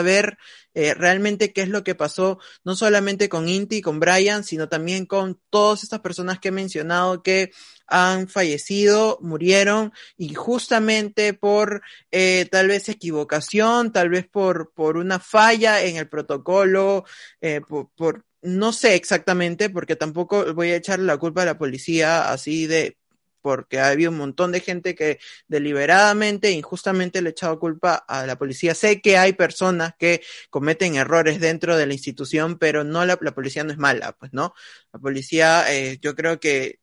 [0.73, 4.69] eh, realmente qué es lo que pasó, no solamente con Inti y con Brian, sino
[4.69, 7.51] también con todas estas personas que he mencionado que
[7.87, 15.19] han fallecido, murieron y justamente por eh, tal vez equivocación, tal vez por, por una
[15.19, 17.05] falla en el protocolo,
[17.41, 21.57] eh, por, por, no sé exactamente, porque tampoco voy a echarle la culpa a la
[21.57, 22.97] policía así de
[23.43, 28.25] porque ha habido un montón de gente que deliberadamente, injustamente le ha echado culpa a
[28.25, 28.73] la policía.
[28.73, 33.35] Sé que hay personas que cometen errores dentro de la institución, pero no la, la
[33.35, 34.55] policía no es mala, pues, ¿no?
[34.93, 36.79] La policía, eh, yo creo que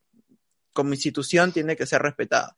[0.73, 2.57] como institución tiene que ser respetada.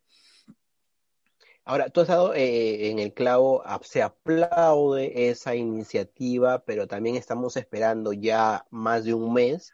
[1.64, 7.56] Ahora, tú has dado eh, en el clavo, se aplaude esa iniciativa, pero también estamos
[7.56, 9.72] esperando ya más de un mes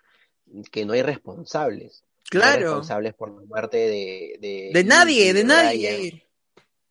[0.70, 2.04] que no hay responsables.
[2.30, 2.60] Claro.
[2.60, 4.36] responsables por la muerte de...
[4.40, 6.24] De, de nadie, de, nadie.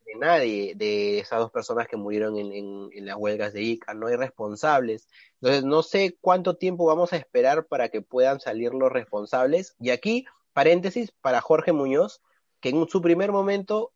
[0.05, 4.07] De nadie, de esas dos personas que murieron en, en, las huelgas de ICA, no
[4.07, 5.07] hay responsables.
[5.41, 9.75] Entonces, no sé cuánto tiempo vamos a esperar para que puedan salir los responsables.
[9.79, 12.21] Y aquí, paréntesis, para Jorge Muñoz,
[12.59, 13.91] que en su primer momento,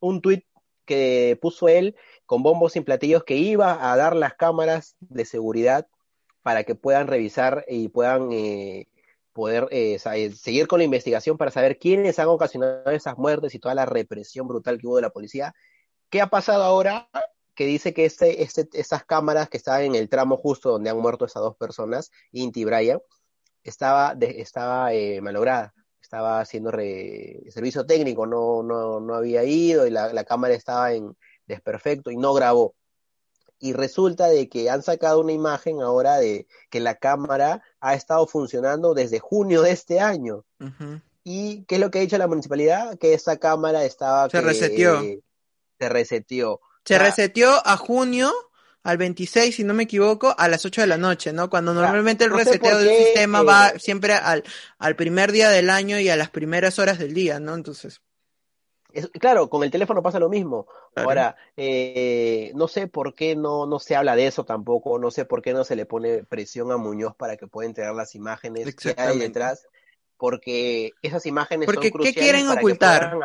[0.00, 0.44] un tuit
[0.84, 5.86] que puso él con bombos y platillos que iba a dar las cámaras de seguridad
[6.42, 8.88] para que puedan revisar y puedan eh,
[9.40, 13.58] poder eh, eh, seguir con la investigación para saber quiénes han ocasionado esas muertes y
[13.58, 15.54] toda la represión brutal que hubo de la policía.
[16.10, 17.08] ¿Qué ha pasado ahora?
[17.54, 20.98] Que dice que este, este, esas cámaras que estaban en el tramo justo donde han
[20.98, 23.00] muerto esas dos personas, Inti y Brian,
[23.64, 25.72] estaba, de, estaba eh, malograda,
[26.02, 31.16] estaba haciendo re, servicio técnico, no, no, no había ido y la cámara estaba en
[31.46, 32.74] desperfecto y no grabó
[33.60, 38.26] y resulta de que han sacado una imagen ahora de que la cámara ha estado
[38.26, 40.44] funcionando desde junio de este año.
[41.22, 42.98] ¿Y qué es lo que ha dicho la municipalidad?
[42.98, 44.30] Que esa cámara estaba...
[44.30, 45.02] Se reseteó.
[45.78, 46.60] se reseteó.
[46.84, 48.32] Se reseteó a junio
[48.82, 51.50] al 26, si no me equivoco, a las 8 de la noche, ¿no?
[51.50, 54.42] Cuando normalmente el reseteo del sistema va eh, siempre al,
[54.78, 57.54] al primer día del año y a las primeras horas del día, ¿no?
[57.54, 58.00] Entonces
[59.18, 60.66] claro, con el teléfono pasa lo mismo.
[60.94, 65.24] Ahora, eh, no sé por qué no, no se habla de eso tampoco, no sé
[65.24, 68.74] por qué no se le pone presión a Muñoz para que pueda entregar las imágenes
[68.74, 69.66] que hay detrás,
[70.16, 73.18] porque esas imágenes porque, son cruciales ¿qué quieren ocultar?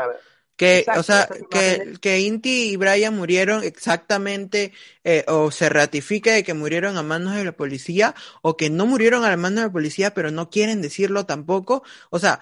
[0.55, 4.71] Que, o sea, que, que Inti y Brian murieron exactamente,
[5.03, 8.85] eh, o se ratifique de que murieron a manos de la policía, o que no
[8.85, 11.83] murieron a las manos de la policía, pero no quieren decirlo tampoco.
[12.09, 12.39] O sea,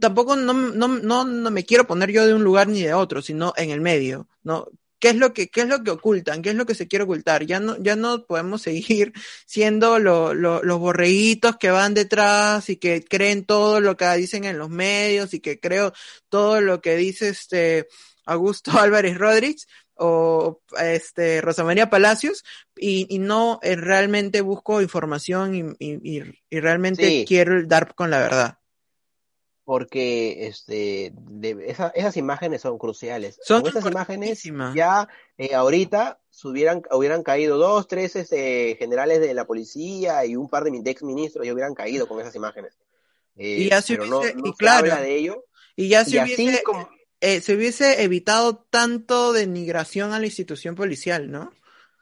[0.00, 3.22] tampoco no, no, no, no me quiero poner yo de un lugar ni de otro,
[3.22, 4.68] sino en el medio, ¿no?
[5.02, 6.42] ¿Qué es lo que, qué es lo que ocultan?
[6.42, 7.44] ¿Qué es lo que se quiere ocultar?
[7.44, 9.12] Ya no, ya no podemos seguir
[9.46, 14.44] siendo lo, lo, los borreguitos que van detrás y que creen todo lo que dicen
[14.44, 15.92] en los medios y que creo
[16.28, 17.88] todo lo que dice este
[18.26, 22.44] Augusto Álvarez Rodríguez o este Rosa María Palacios
[22.76, 28.20] y, y no eh, realmente busco información y, y, y realmente quiero dar con la
[28.20, 28.61] verdad
[29.64, 33.38] porque este de, esa, esas imágenes son cruciales.
[33.42, 34.42] Son esas imágenes
[34.74, 35.08] ya
[35.38, 40.64] eh, ahorita hubieran, hubieran caído dos, tres este, generales de la policía y un par
[40.64, 42.76] de ex ministros ya hubieran caído con esas imágenes.
[43.36, 45.44] y ya se hubiese, y claro, de ello.
[45.76, 46.62] Y ya se, hubiese,
[47.20, 51.52] eh, se hubiese evitado tanto denigración a la institución policial, ¿no?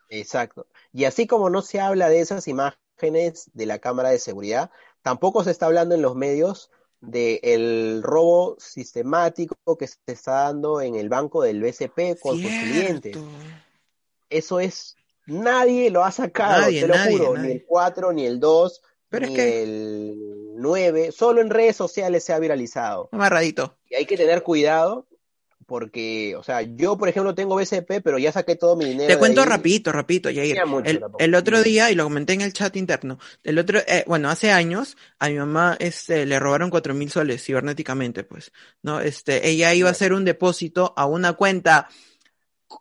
[0.09, 0.67] Exacto.
[0.93, 4.71] Y así como no se habla de esas imágenes de la cámara de seguridad,
[5.03, 6.71] tampoco se está hablando en los medios
[7.01, 13.17] del robo sistemático que se está dando en el banco del BCP con sus clientes.
[14.29, 14.97] Eso es,
[15.27, 18.83] nadie lo ha sacado, te lo juro, ni el 4, ni el 2,
[19.13, 20.17] ni el
[20.57, 23.09] nueve, solo en redes sociales se ha viralizado.
[23.13, 23.77] Amarradito.
[23.89, 25.07] Y hay que tener cuidado
[25.71, 29.07] porque, o sea, yo por ejemplo tengo BCP, pero ya saqué todo mi dinero.
[29.07, 30.59] Te cuento rapidito, rapidito, Jair.
[30.85, 34.31] El, el, otro día, y lo comenté en el chat interno, el otro, eh, bueno,
[34.31, 38.51] hace años a mi mamá este, le robaron cuatro mil soles cibernéticamente, pues,
[38.83, 39.01] ¿no?
[39.01, 41.87] Este, ella iba a hacer un depósito a una cuenta,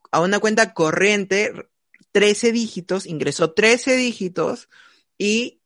[0.10, 1.70] a una cuenta corriente,
[2.12, 4.68] 13 dígitos, ingresó 13 dígitos
[5.16, 5.59] y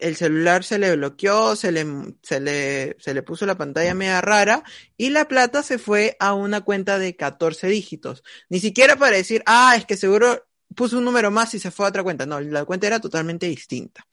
[0.00, 1.86] el celular se le bloqueó, se le,
[2.22, 4.62] se le, se le puso la pantalla media rara
[4.96, 8.24] y la plata se fue a una cuenta de 14 dígitos.
[8.48, 11.86] Ni siquiera para decir, ah, es que seguro puso un número más y se fue
[11.86, 12.26] a otra cuenta.
[12.26, 14.06] No, la cuenta era totalmente distinta.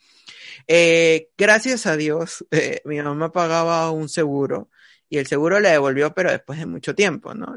[0.67, 4.69] Eh, gracias a Dios, eh, mi mamá pagaba un seguro
[5.09, 7.55] y el seguro le devolvió, pero después de mucho tiempo, ¿no?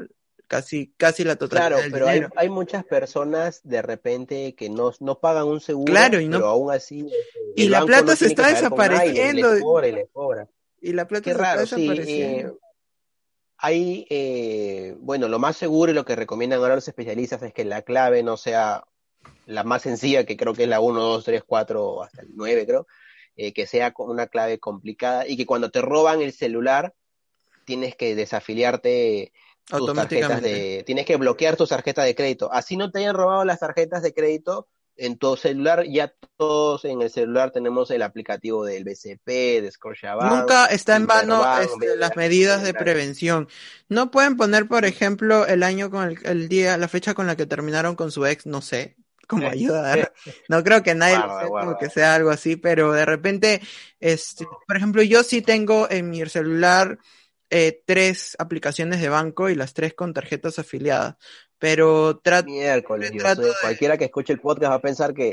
[0.51, 1.69] Casi, casi la totalidad.
[1.69, 6.19] Claro, pero hay, hay, muchas personas de repente que no, no pagan un seguro, claro,
[6.19, 7.09] y no, pero aún así.
[7.55, 9.55] Y la plata se está desapareciendo.
[10.81, 12.59] y, la plata se está desapareciendo.
[13.59, 17.63] hay, eh, bueno, lo más seguro y lo que recomiendan ahora los especialistas es que
[17.63, 18.83] la clave no sea
[19.45, 22.65] la más sencilla, que creo que es la 1, 2, 3, 4, hasta el 9,
[22.65, 22.87] creo,
[23.37, 26.93] eh, que sea una clave complicada y que cuando te roban el celular
[27.63, 29.31] tienes que desafiliarte
[29.65, 32.51] tus tarjetas de, tienes que bloquear tus tarjetas de crédito.
[32.51, 37.01] Así no te hayan robado las tarjetas de crédito en tu celular, ya todos en
[37.01, 39.25] el celular tenemos el aplicativo del BCP,
[39.61, 40.31] de Scotiabank.
[40.31, 43.47] Nunca está en vano este, las medidas de prevención.
[43.89, 47.45] No pueden poner, por ejemplo, el año con el, día, la fecha con la que
[47.45, 48.95] terminaron con su ex, no sé,
[49.27, 50.11] como ayuda.
[50.49, 51.17] No creo que nadie
[51.79, 53.61] que sea algo así, pero de repente,
[53.99, 56.99] este, por ejemplo, yo sí tengo en mi celular
[57.53, 61.17] eh, tres aplicaciones de banco y las tres con tarjetas afiliadas.
[61.59, 62.47] Pero trato.
[62.49, 63.11] Miércoles,
[63.61, 65.29] cualquiera que escuche el podcast va a pensar que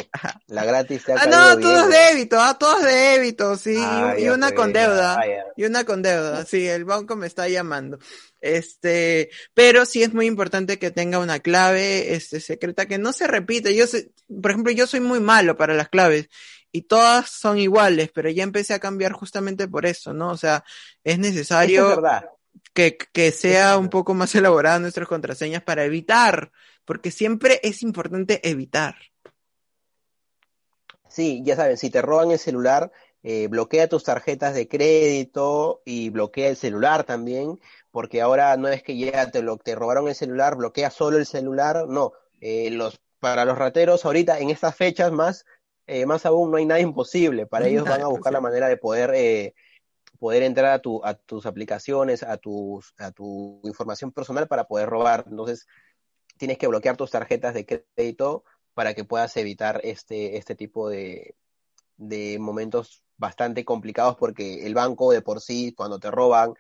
[0.49, 3.77] la gratis se ha Ah, no, todo es débito, ah, todo es débito, sí.
[3.79, 5.19] Ah, y, una con deuda.
[5.57, 7.99] y una con deuda, sí, el banco me está llamando.
[8.41, 13.29] Este, pero sí es muy importante que tenga una clave este, secreta que no se
[13.29, 13.75] repite.
[13.75, 14.11] Yo sé,
[14.43, 16.29] por ejemplo, yo soy muy malo para las claves
[16.73, 20.31] y todas son iguales, pero ya empecé a cambiar justamente por eso, ¿no?
[20.31, 20.65] O sea,
[21.05, 22.03] es necesario
[22.73, 26.51] que, que, sea un poco más elaborada nuestras contraseñas para evitar,
[26.85, 28.97] porque siempre es importante evitar.
[31.09, 32.93] Sí, ya saben, si te roban el celular,
[33.23, 37.59] eh, bloquea tus tarjetas de crédito y bloquea el celular también,
[37.91, 41.27] porque ahora no es que ya te, lo, te robaron el celular, bloquea solo el
[41.27, 42.13] celular, no.
[42.41, 45.45] Eh, los, para los rateros ahorita en estas fechas más
[45.89, 47.47] eh, más aún no hay nada imposible.
[47.47, 49.55] Para ellos van a buscar la manera de poder, eh,
[50.19, 54.89] poder entrar a, tu, a tus aplicaciones, a, tus, a tu información personal para poder
[54.89, 55.25] robar.
[55.29, 55.67] Entonces,
[56.37, 61.35] tienes que bloquear tus tarjetas de crédito para que puedas evitar este, este tipo de,
[61.97, 66.55] de momentos bastante complicados porque el banco de por sí, cuando te roban,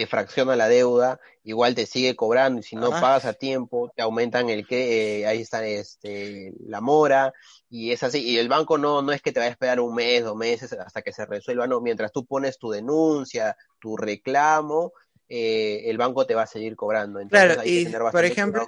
[0.00, 4.00] te fracciona la deuda, igual te sigue cobrando y si no pagas a tiempo, te
[4.00, 7.34] aumentan el que, eh, ahí está este, la mora
[7.68, 8.22] y es así.
[8.22, 10.72] Y el banco no, no es que te vaya a esperar un mes, dos meses
[10.72, 14.94] hasta que se resuelva, no, mientras tú pones tu denuncia, tu reclamo,
[15.28, 17.20] eh, el banco te va a seguir cobrando.
[17.20, 18.66] Entonces, claro, y por ejemplo,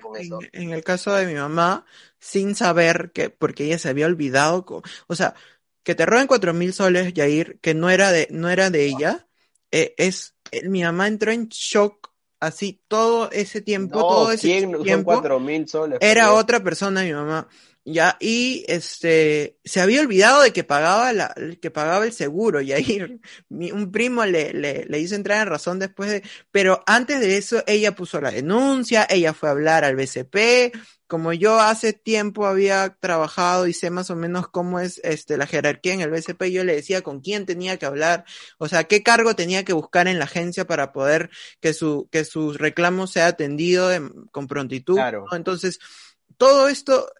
[0.53, 1.87] en, el caso de mi mamá,
[2.19, 4.67] sin saber que, porque ella se había olvidado,
[5.07, 5.35] o sea,
[5.83, 9.29] que te roben cuatro mil soles, Yair, que no era de, no era de ella,
[9.71, 10.32] eh, es
[10.65, 15.23] mi mamá entró en shock así todo ese tiempo, todo ese tiempo.
[15.67, 17.49] soles, era otra persona mi mamá.
[17.85, 22.73] Ya, y este, se había olvidado de que pagaba la, que pagaba el seguro, y
[22.73, 23.21] ahí
[23.51, 26.23] un primo le, le, le hizo entrar en razón después de,
[26.53, 30.73] pero antes de eso ella puso la denuncia, ella fue a hablar al BCP,
[31.13, 35.47] como yo hace tiempo había trabajado y sé más o menos cómo es este, la
[35.47, 38.25] jerarquía en el BCP, yo le decía con quién tenía que hablar,
[38.59, 41.31] o sea, qué cargo tenía que buscar en la agencia para poder
[41.61, 43.91] que su, que su reclamo sea atendido
[44.31, 44.99] con prontitud.
[45.33, 45.81] Entonces,
[46.39, 47.13] todo esto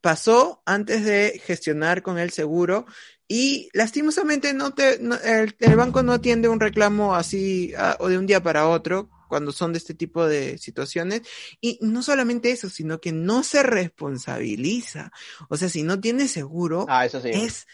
[0.00, 2.86] pasó antes de gestionar con el seguro
[3.28, 8.18] y lastimosamente no te, el, el, banco no atiende un reclamo así ah, o de
[8.18, 11.22] un día para otro cuando son de este tipo de situaciones.
[11.60, 15.12] Y no solamente eso, sino que no se responsabiliza.
[15.48, 17.30] O sea, si no tienes seguro, ah, eso sí.
[17.32, 17.66] es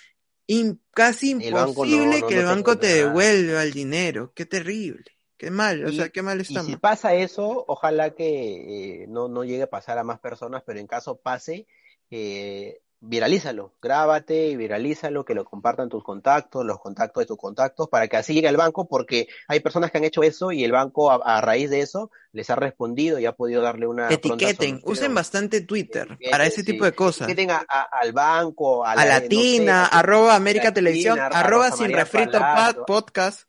[0.93, 4.33] casi imposible que el banco te, devuelva el dinero.
[4.35, 5.05] Qué terrible.
[5.39, 6.63] Qué mal, o sea, qué mal está.
[6.63, 10.63] Y si pasa eso, ojalá que eh, no, no llegue a pasar a más personas,
[10.65, 11.67] pero en caso pase,
[12.11, 17.89] eh, viralízalo, grábate y viralízalo, que lo compartan tus contactos, los contactos de tus contactos,
[17.89, 20.73] para que así llegue al banco, porque hay personas que han hecho eso y el
[20.73, 24.09] banco a, a raíz de eso les ha respondido y ha podido darle una...
[24.09, 27.29] Etiqueten, usen bastante Twitter Etiqueten, para ese tipo de cosas.
[27.29, 31.93] Etiqueten a, a, al banco, a, la, Latina, no sé, arroba América Televisión, arroba sin
[31.93, 32.39] refrito
[32.87, 33.43] podcast.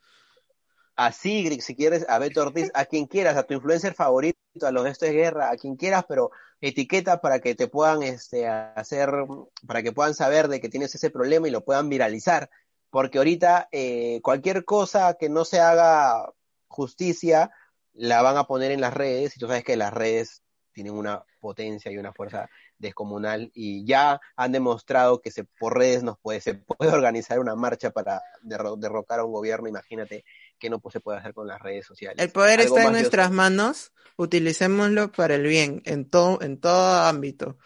[0.99, 4.72] A Sigrid, si quieres, a Beto Ortiz, a quien quieras, a tu influencer favorito, a
[4.72, 6.32] los de esto guerra, a quien quieras, pero
[6.62, 9.12] etiqueta para que te puedan este, hacer,
[9.66, 12.49] para que puedan saber de que tienes ese problema y lo puedan viralizar.
[12.89, 16.32] Porque ahorita eh, cualquier cosa que no se haga
[16.68, 17.51] justicia
[17.93, 21.24] la van a poner en las redes y tú sabes que las redes tienen una
[21.39, 26.41] potencia y una fuerza descomunal y ya han demostrado que se, por redes nos puede,
[26.41, 30.24] se puede organizar una marcha para derrocar a un gobierno, imagínate
[30.58, 32.24] que no se puede hacer con las redes sociales.
[32.24, 37.58] El poder está en nuestras manos, utilicémoslo para el bien, en todo, en todo ámbito.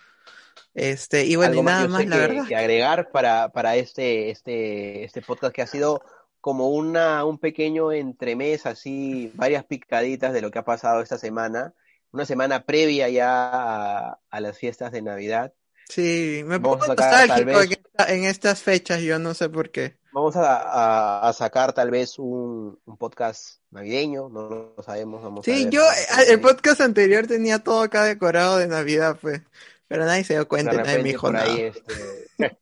[0.73, 2.47] Este, y bueno, y nada más, la que, verdad.
[2.47, 6.01] Que agregar para, para este, este, este podcast que ha sido
[6.39, 11.73] como una, un pequeño entremés, así, varias picaditas de lo que ha pasado esta semana,
[12.11, 15.53] una semana previa ya a, a las fiestas de Navidad.
[15.87, 17.79] Sí, me pongo nostálgico vez...
[18.07, 19.97] en estas fechas, yo no sé por qué.
[20.13, 25.23] Vamos a, a, a sacar tal vez un, un, podcast navideño, no lo sabemos.
[25.23, 25.81] Vamos sí, a yo,
[26.27, 29.41] el podcast anterior tenía todo acá decorado de Navidad, pues.
[29.87, 31.45] Pero nadie se dio cuenta, de nadie me dijo nada.
[31.45, 32.27] Ahí, este...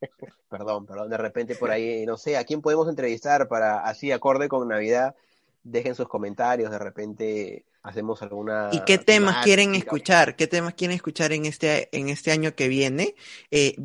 [0.50, 4.48] perdón, perdón, de repente por ahí, no sé, ¿a quién podemos entrevistar para así acorde
[4.48, 5.16] con Navidad?
[5.64, 8.70] Dejen sus comentarios, de repente hacemos alguna...
[8.72, 10.36] ¿Y qué temas quieren escuchar?
[10.36, 13.16] ¿Qué temas quieren escuchar en este, en este año que viene?
[13.52, 13.76] Eh,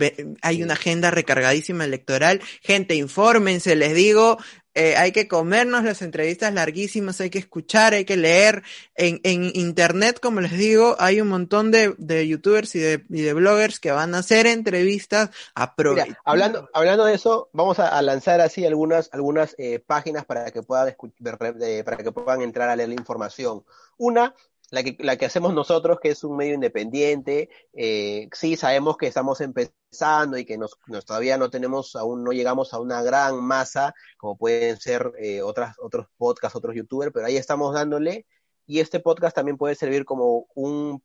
[0.42, 2.40] hay una agenda recargadísima electoral.
[2.62, 4.38] Gente, infórmense, les digo,
[4.74, 8.62] eh, hay que comernos las entrevistas larguísimas, hay que escuchar, hay que leer.
[8.96, 13.22] En, en internet, como les digo, hay un montón de, de youtubers y de, y
[13.22, 15.74] de, bloggers que van a hacer entrevistas a.
[15.76, 20.50] Mira, hablando, hablando de eso, vamos a, a lanzar así algunas, algunas eh, páginas para
[20.50, 23.64] que puedan para que puedan entrar a leer la información.
[23.96, 24.34] Una,
[24.74, 29.06] la que, la que hacemos nosotros, que es un medio independiente, eh, sí sabemos que
[29.06, 33.42] estamos empezando y que nos, nos, todavía no tenemos, aún no llegamos a una gran
[33.42, 38.26] masa, como pueden ser eh, otras, otros podcasts, otros youtubers, pero ahí estamos dándole,
[38.66, 41.02] y este podcast también puede servir como un,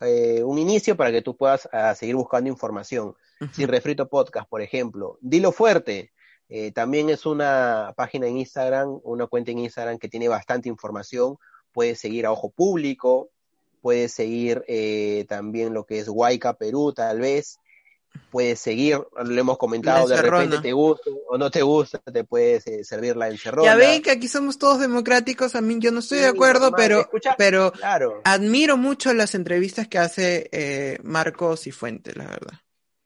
[0.00, 3.14] eh, un inicio para que tú puedas uh, seguir buscando información.
[3.40, 3.52] Uh -huh.
[3.52, 5.18] Sin Refrito Podcast, por ejemplo.
[5.20, 6.12] Dilo fuerte,
[6.48, 11.36] eh, también es una página en Instagram, una cuenta en Instagram que tiene bastante información.
[11.74, 13.28] Puedes seguir a Ojo Público,
[13.82, 17.58] puedes seguir eh, también lo que es Huayca Perú, tal vez.
[18.30, 22.64] Puedes seguir, lo hemos comentado, de repente te gusta o no te gusta, te puedes
[22.68, 23.68] eh, servir la encerrona.
[23.68, 26.70] Ya ven que aquí somos todos democráticos, a mí yo no estoy sí, de acuerdo,
[26.76, 28.22] pero, pero claro.
[28.22, 32.63] admiro mucho las entrevistas que hace eh, Marcos y Fuentes, la verdad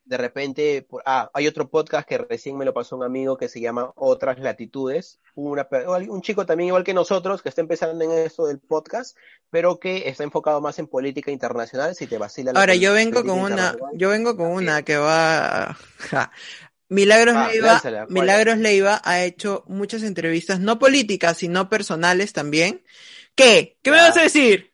[0.09, 3.61] de repente, ah, hay otro podcast que recién me lo pasó un amigo que se
[3.61, 5.69] llama Otras Latitudes, una,
[6.09, 9.19] un chico también igual que nosotros, que está empezando en eso del podcast,
[9.51, 12.53] pero que está enfocado más en política internacional, si te vacila.
[12.55, 16.33] Ahora, yo vengo con una, yo vengo con una que va, ja,
[16.89, 22.83] Milagros ah, Leiva, lánzala, Milagros Leiva ha hecho muchas entrevistas, no políticas, sino personales también.
[23.35, 23.79] ¿Qué?
[23.83, 24.68] ¿Qué me vas a decir?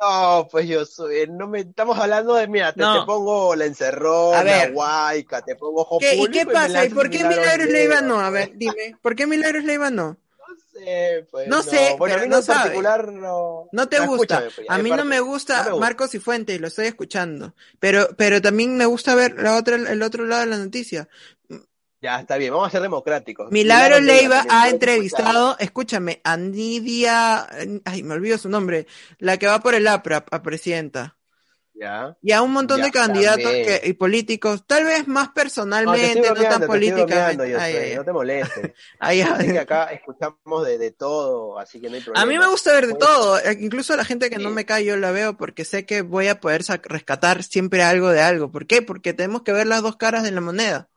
[0.00, 3.00] No, pues yo soy, no me estamos hablando de, mira, te, no.
[3.00, 6.84] te pongo la encerrona, la huayca, te pongo ojo ¿Qué, ¿Y qué pasa?
[6.84, 8.20] ¿Y por qué Milagros Leiva no?
[8.20, 10.18] A ver, dime, ¿por qué Milagros Leiva no?
[10.48, 11.48] No sé, pues.
[11.48, 11.62] No, no.
[11.62, 13.68] sé, bueno, a mí no en particular no.
[13.72, 14.40] No te gusta.
[14.54, 17.54] Pues, a mí parte, no me gusta, gusta Marcos y Fuente y lo estoy escuchando.
[17.80, 21.08] Pero, pero también me gusta ver la otra, el otro lado de la noticia.
[22.06, 23.50] Ya, está bien, vamos a ser democráticos.
[23.50, 27.48] Milagro Leiva ha entrevistado, escúchame, a Nidia,
[27.84, 28.86] ay, me olvido su nombre,
[29.18, 31.16] la que va por el APRA a presidenta.
[31.74, 32.16] Ya.
[32.22, 36.34] Y a un montón ya, de candidatos que, y políticos, tal vez más personalmente, no,
[36.36, 37.50] no tan políticamente.
[37.50, 38.72] Yo, ay, ay, no te molestes.
[39.00, 42.22] ay, que acá escuchamos de, de, todo, así que no hay problema.
[42.22, 44.44] A mí me gusta ver de todo, eh, incluso la gente que sí.
[44.44, 48.10] no me cae yo la veo porque sé que voy a poder rescatar siempre algo
[48.10, 48.52] de algo.
[48.52, 48.80] ¿Por qué?
[48.80, 50.88] Porque tenemos que ver las dos caras de la moneda.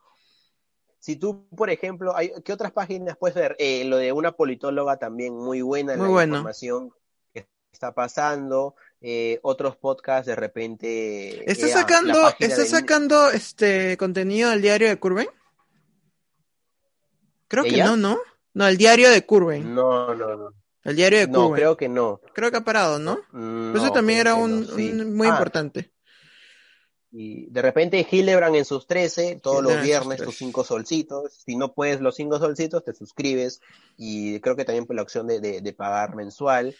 [1.00, 3.56] Si tú, por ejemplo, hay, ¿qué otras páginas puedes ver?
[3.58, 6.36] Eh, lo de una politóloga también muy buena en muy la bueno.
[6.36, 6.92] información
[7.32, 8.74] que está pasando.
[9.00, 11.50] Eh, otros podcasts de repente.
[11.50, 15.28] ¿Está sacando, está sacando este contenido del diario de Curven?
[17.48, 18.18] Creo que no, ¿no?
[18.52, 19.74] No, el diario de Curven.
[19.74, 20.52] No, no, no.
[20.84, 21.50] El diario de Curven.
[21.50, 22.20] No, creo que no.
[22.34, 23.20] Creo que ha parado, ¿no?
[23.32, 24.90] no Eso también era un, no, sí.
[24.90, 25.92] un, muy ah, importante.
[27.12, 31.42] Y de repente Hildebrand en sus 13, todos los viernes, tus cinco solcitos.
[31.44, 33.60] Si no puedes los cinco solcitos, te suscribes.
[33.96, 36.74] Y creo que también por la opción de, de, de pagar mensual.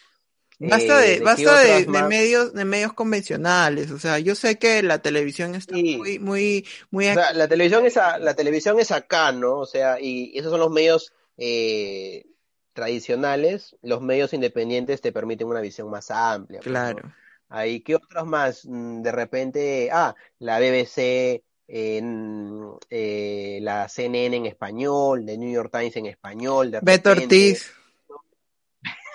[0.60, 5.54] Basta de, basta de, medios, de medios convencionales, o sea, yo sé que la televisión
[5.54, 7.08] está muy, muy, muy.
[7.08, 9.56] O sea, la televisión es la televisión es acá, ¿no?
[9.56, 12.26] O sea, y esos son los medios eh,
[12.74, 16.60] tradicionales, los medios independientes te permiten una visión más amplia.
[16.60, 17.10] Pues, claro.
[17.50, 18.64] Ahí, ¿qué otros más?
[18.64, 25.96] Mm, de repente, ah, la BBC, eh, la CNN en español, The New York Times
[25.96, 26.70] en español.
[26.70, 27.72] De Beto Ortiz.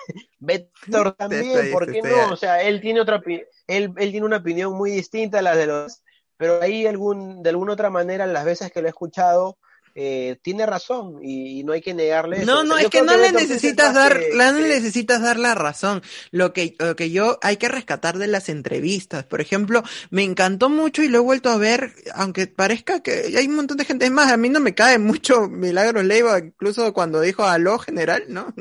[0.38, 2.32] Beto también, ¿por qué no?
[2.32, 3.22] O sea, él tiene otra
[3.66, 6.02] él, él tiene una opinión muy distinta a la de los,
[6.36, 9.58] pero ahí algún, de alguna otra manera, las veces que lo he escuchado,
[9.98, 12.44] eh, tiene razón y, no hay que negarle.
[12.44, 16.02] No, no, es que no le necesitas dar, no necesitas dar la razón.
[16.30, 20.68] Lo que, lo que yo hay que rescatar de las entrevistas, por ejemplo, me encantó
[20.68, 24.04] mucho y lo he vuelto a ver, aunque parezca que hay un montón de gente,
[24.04, 28.24] es más, a mí no me cae mucho Milagros Leiva, incluso cuando dijo aló general,
[28.28, 28.54] ¿no?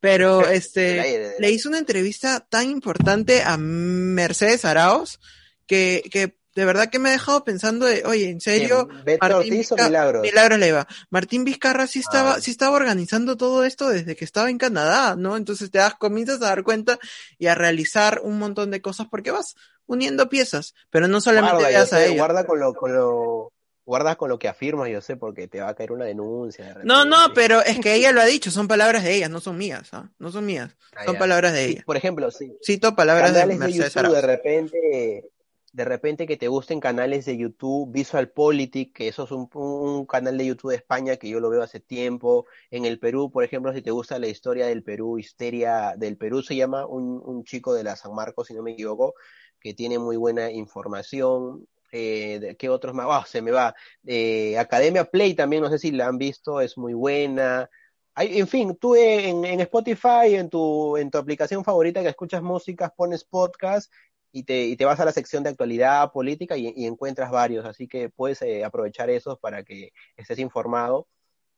[0.00, 5.20] Pero este, le hizo una entrevista tan importante a Mercedes Araos
[5.68, 8.88] que, que de verdad que me ha dejado pensando de, oye, en serio,
[9.20, 10.22] Martín Vizcarra, Milagros?
[10.22, 10.86] Milagros Leiva.
[11.10, 12.40] Martín Vizcarra sí estaba, ah.
[12.40, 15.36] sí estaba organizando todo esto desde que estaba en Canadá, ¿no?
[15.36, 16.98] Entonces te das, comienzas a dar cuenta
[17.38, 19.54] y a realizar un montón de cosas porque vas
[19.86, 22.16] uniendo piezas, pero no solamente veas a ellos.
[22.16, 23.52] Guarda con lo, con lo,
[23.84, 26.76] guarda con lo que afirmas, yo sé, porque te va a caer una denuncia.
[26.84, 29.56] no, no, pero es que ella lo ha dicho, son palabras de ella, no son
[29.56, 30.10] mías, ¿ah?
[30.18, 31.82] No son mías, ah, son palabras de ella.
[31.86, 32.56] por ejemplo, sí.
[32.64, 35.30] Cito palabras de Mercedes de, de repente
[35.72, 40.36] de repente que te gusten canales de YouTube, Visual Politic, que eso es un, canal
[40.36, 42.46] de YouTube de España que yo lo veo hace tiempo.
[42.70, 46.42] En el Perú, por ejemplo, si te gusta la historia del Perú, Histeria del Perú,
[46.42, 49.14] se llama un, chico de la San Marcos, si no me equivoco,
[49.58, 51.66] que tiene muy buena información.
[51.90, 53.06] Eh, ¿Qué otros más?
[53.10, 53.74] Ah, se me va.
[54.06, 57.68] Eh, Academia Play también, no sé si la han visto, es muy buena.
[58.16, 62.92] En fin, tú en, en, Spotify, en tu, en tu aplicación favorita que escuchas músicas,
[62.94, 63.90] pones podcast
[64.32, 67.86] y te, y te vas a la sección de actualidad política y, encuentras varios, así
[67.86, 71.06] que puedes eh, aprovechar esos para que estés informado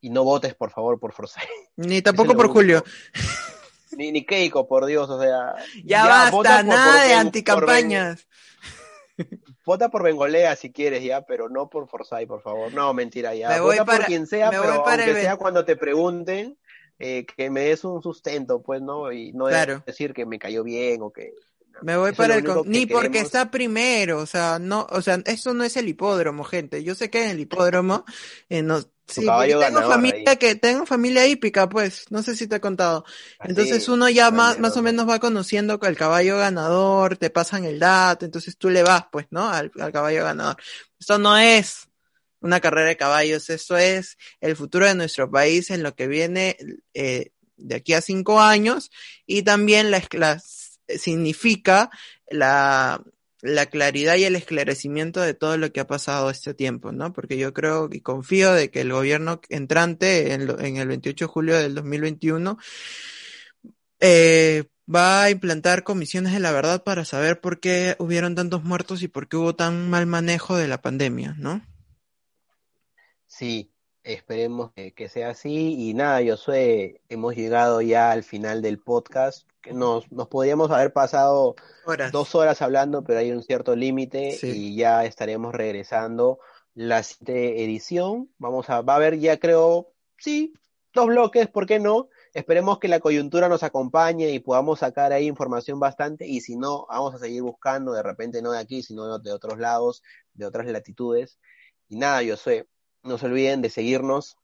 [0.01, 1.49] y no votes, por favor, por Forsyth.
[1.77, 2.85] Ni tampoco por Julio.
[3.97, 5.55] Ni, ni Keiko, por Dios, o sea.
[5.85, 8.27] Ya, basta, nada de anticampañas.
[9.65, 12.75] Vota por Bengolea si quieres ya, pero no por Forsyth, por favor.
[12.75, 13.61] No, mentira ya.
[13.63, 16.59] Vota por quien sea, pero aunque sea cuando te pregunten,
[16.99, 19.13] eh, que me des un sustento, pues, ¿no?
[19.13, 21.33] Y no decir que me cayó bien o que
[21.83, 25.65] me voy para el ni porque está primero, o sea, no, o sea, eso no
[25.65, 26.83] es el hipódromo, gente.
[26.83, 28.05] Yo sé que en el hipódromo
[28.49, 32.61] eh, no, sí, tengo familia que tengo familia hípica, pues, no sé si te he
[32.61, 33.05] contado.
[33.41, 37.79] entonces uno ya más, más o menos va conociendo el caballo ganador, te pasan el
[37.79, 39.49] dato, entonces tú le vas, pues, ¿no?
[39.49, 40.57] Al, caballo ganador.
[40.99, 41.89] Esto no es
[42.41, 46.57] una carrera de caballos, eso es el futuro de nuestro país en lo que viene
[46.93, 48.91] eh, de aquí a cinco años
[49.27, 51.91] y también las, las significa
[52.31, 53.03] la,
[53.45, 57.13] la claridad y el esclarecimiento de todo lo que ha pasado este tiempo, ¿no?
[57.13, 61.29] Porque yo creo y confío de que el gobierno entrante en, en el 28 de
[61.29, 62.57] julio del 2021
[64.01, 69.03] eh, va a implantar comisiones de la verdad para saber por qué hubieron tantos muertos
[69.03, 71.63] y por qué hubo tan mal manejo de la pandemia, ¿no?
[73.27, 73.73] Sí,
[74.03, 75.89] esperemos que, sea así.
[75.89, 81.55] Y nada, soy, hemos llegado ya al final del podcast nos, nos podríamos haber pasado
[82.13, 86.39] dos horas hablando, pero hay un cierto límite y ya estaremos regresando
[86.75, 88.31] la siguiente edición.
[88.39, 90.55] Vamos a, va a haber ya creo, sí,
[90.93, 92.09] dos bloques, ¿por qué no?
[92.33, 96.87] Esperemos que la coyuntura nos acompañe y podamos sacar ahí información bastante y si no,
[96.89, 100.03] vamos a seguir buscando, de repente no de aquí, sino de otros lados,
[100.33, 101.39] de otras latitudes.
[101.89, 102.67] Y nada, yo sé,
[103.03, 104.37] no se olviden de seguirnos.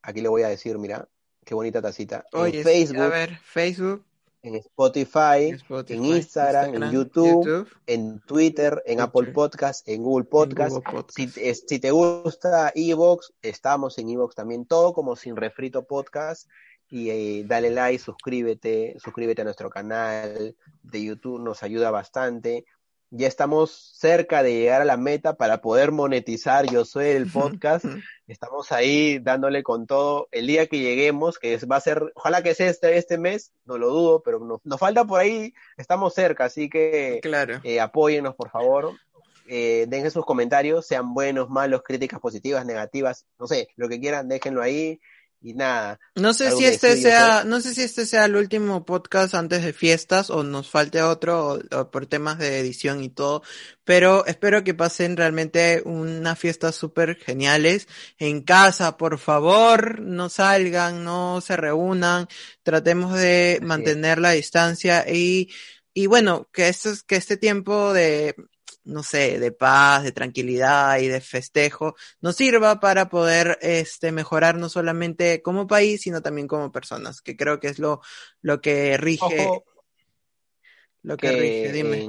[0.00, 1.08] Aquí le voy a decir, mira,
[1.44, 2.24] qué bonita tacita.
[2.32, 3.02] en Facebook.
[3.02, 4.07] A ver, Facebook
[4.42, 5.56] en Spotify,
[5.88, 10.76] en Instagram, en YouTube, en Twitter, en Apple Podcast, en Google Podcast.
[11.08, 16.48] Si, te gusta Evox, estamos en Evox también, todo como Sin Refrito Podcast.
[16.90, 22.64] Y eh, dale like, suscríbete, suscríbete a nuestro canal de YouTube, nos ayuda bastante
[23.10, 27.84] ya estamos cerca de llegar a la meta para poder monetizar Yo Soy el podcast.
[28.26, 30.28] Estamos ahí dándole con todo.
[30.30, 33.78] El día que lleguemos, que va a ser, ojalá que sea este, este mes, no
[33.78, 37.60] lo dudo, pero nos, falta por ahí, estamos cerca, así que claro.
[37.62, 38.92] eh, apóyenos, por favor.
[39.50, 44.28] Eh, dejen sus comentarios, sean buenos, malos, críticas positivas, negativas, no sé, lo que quieran,
[44.28, 45.00] déjenlo ahí.
[45.40, 45.98] Y nada.
[46.16, 49.72] No sé si este sea, no sé si este sea el último podcast antes de
[49.72, 53.42] fiestas o nos falte otro o, o por temas de edición y todo,
[53.84, 57.86] pero espero que pasen realmente unas fiestas súper geniales
[58.18, 62.26] en casa, por favor, no salgan, no se reúnan,
[62.64, 63.98] tratemos de Así es.
[63.98, 65.50] mantener la distancia y,
[65.94, 68.34] y bueno, que estos, que este tiempo de,
[68.88, 74.56] no sé, de paz, de tranquilidad y de festejo nos sirva para poder este, mejorar
[74.56, 78.00] no solamente como país, sino también como personas, que creo que es lo,
[78.40, 79.64] lo que rige, Ojo,
[81.02, 82.08] lo que rige, dime.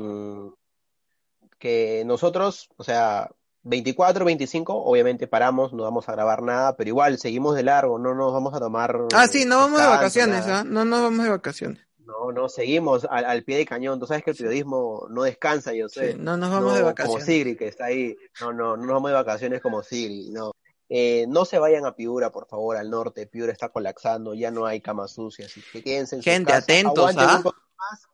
[1.60, 3.30] que, nosotros, o sea,
[3.64, 8.16] 24, 25, obviamente paramos, no vamos a grabar nada, pero igual seguimos de largo, no
[8.16, 10.48] nos vamos a tomar Ah, sí, no vamos de vacaciones.
[10.48, 10.64] ¿ah?
[10.66, 11.89] No, no vamos de vacaciones.
[12.10, 14.00] No, no, seguimos al, al pie de cañón.
[14.00, 16.14] Tú sabes que el periodismo no descansa, yo Sí, sé.
[16.16, 17.26] no nos vamos de No como vacaciones.
[17.26, 18.18] Sigri, que está ahí.
[18.42, 20.52] No, no, no nos vamos de vacaciones como Sigri, no.
[20.90, 23.28] Eh, no se vayan a Piura, por favor, al norte.
[23.28, 25.52] Piura está colapsando, ya no hay camas sucias.
[25.52, 26.64] Así que quédense en su Gente, casa.
[26.64, 27.38] atentos, Aguanten ¿ah?
[27.38, 27.44] un
[27.78, 28.08] más.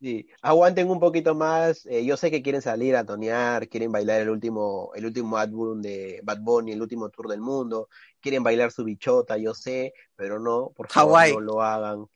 [0.00, 1.84] Sí, aguanten un poquito más.
[1.86, 5.82] Eh, yo sé que quieren salir a tonear, quieren bailar el último, el último álbum
[5.82, 7.88] de Bad Bunny, el último tour del mundo.
[8.20, 12.06] Quieren bailar su bichota, yo sé, pero no, por favor, no lo hagan.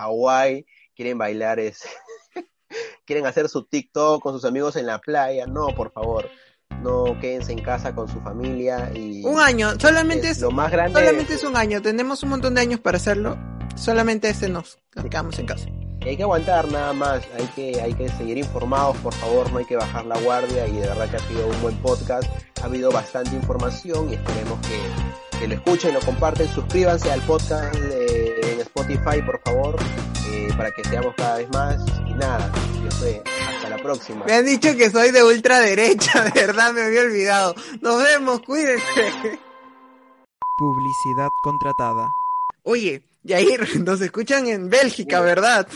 [0.00, 1.80] Hawái, quieren bailar es
[3.06, 6.28] quieren hacer su TikTok con sus amigos en la playa, no, por favor.
[6.82, 10.70] No quédense en casa con su familia y Un año, solamente es es, lo más
[10.70, 10.98] grande.
[10.98, 11.82] solamente es un año.
[11.82, 13.36] Tenemos un montón de años para hacerlo.
[13.76, 14.78] Solamente este nos
[15.10, 15.66] quedamos en casa.
[16.02, 19.66] Hay que aguantar nada más, hay que, hay que seguir informados, por favor, no hay
[19.66, 22.24] que bajar la guardia y de verdad que ha sido un buen podcast,
[22.62, 27.74] ha habido bastante información y esperemos que, que lo escuchen, lo comparten, suscríbanse al podcast
[27.74, 28.29] de-
[28.94, 29.76] Spotify, por favor,
[30.32, 31.76] eh, para que seamos cada vez más
[32.08, 32.50] y nada,
[32.82, 34.24] yo sé, hasta la próxima.
[34.24, 37.54] Me han dicho que soy de ultraderecha, de verdad me había olvidado.
[37.80, 39.38] Nos vemos, cuídense.
[40.58, 42.08] Publicidad contratada.
[42.64, 45.20] Oye, Yair, nos escuchan en Bélgica.
[45.20, 45.68] ¿verdad?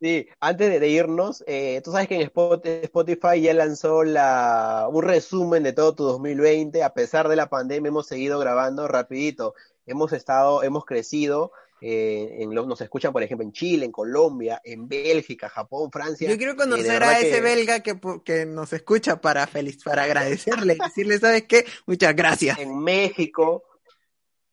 [0.00, 5.02] Sí, antes de, irnos, eh, tú sabes que en Spot- Spotify ya lanzó la, un
[5.02, 6.82] resumen de todo tu 2020.
[6.82, 9.54] A pesar de la pandemia, hemos seguido grabando rapidito.
[9.86, 11.52] Hemos estado, hemos crecido.
[11.80, 16.28] Eh, en los, nos escuchan, por ejemplo, en Chile, en Colombia, en Bélgica, Japón, Francia.
[16.28, 20.76] Yo quiero conocer a ese que- belga que, que nos escucha para feliz, para agradecerle,
[20.82, 21.64] decirle, ¿sabes qué?
[21.86, 22.58] Muchas gracias.
[22.58, 23.62] en México,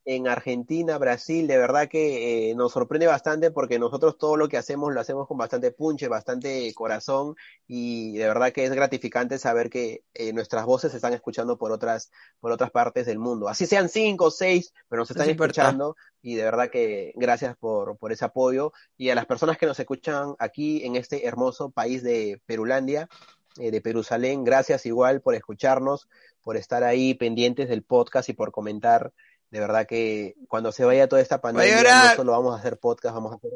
[0.05, 4.57] en Argentina, Brasil, de verdad que eh, nos sorprende bastante porque nosotros todo lo que
[4.57, 7.35] hacemos lo hacemos con bastante punche, bastante corazón
[7.67, 11.71] y de verdad que es gratificante saber que eh, nuestras voces se están escuchando por
[11.71, 13.49] otras, por otras partes del mundo.
[13.49, 17.57] Así sean cinco o seis, pero nos están Es escuchando y de verdad que gracias
[17.57, 21.71] por, por ese apoyo y a las personas que nos escuchan aquí en este hermoso
[21.71, 23.09] país de Perulandia,
[23.57, 26.09] eh, de Perusalén, gracias igual por escucharnos,
[26.43, 29.13] por estar ahí pendientes del podcast y por comentar.
[29.55, 33.15] De verdad que cuando se vaya toda esta pandemia, no solo vamos a hacer podcast,
[33.15, 33.51] vamos a hacer...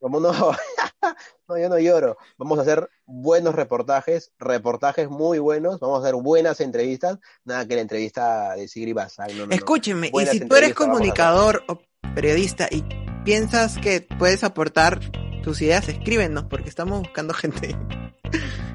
[0.00, 0.32] Como no,
[1.48, 2.16] no, yo no lloro.
[2.38, 7.18] Vamos a hacer buenos reportajes, reportajes muy buenos, vamos a hacer buenas entrevistas.
[7.44, 9.54] Nada que la entrevista de Sigri Basal, no, no, no.
[9.54, 11.78] Escúcheme, y si tú eres comunicador o
[12.14, 12.82] periodista y
[13.26, 14.98] piensas que puedes aportar
[15.42, 17.76] tus ideas, escríbenos, porque estamos buscando gente.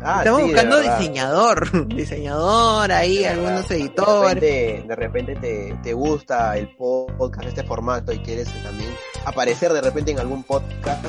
[0.04, 4.42] Ah, estamos sí, buscando diseñador, diseñador ahí, De algunos verdad, editores.
[4.42, 8.90] De repente, de repente te, te gusta el podcast, este formato, y quieres también
[9.26, 11.06] aparecer de repente en algún podcast,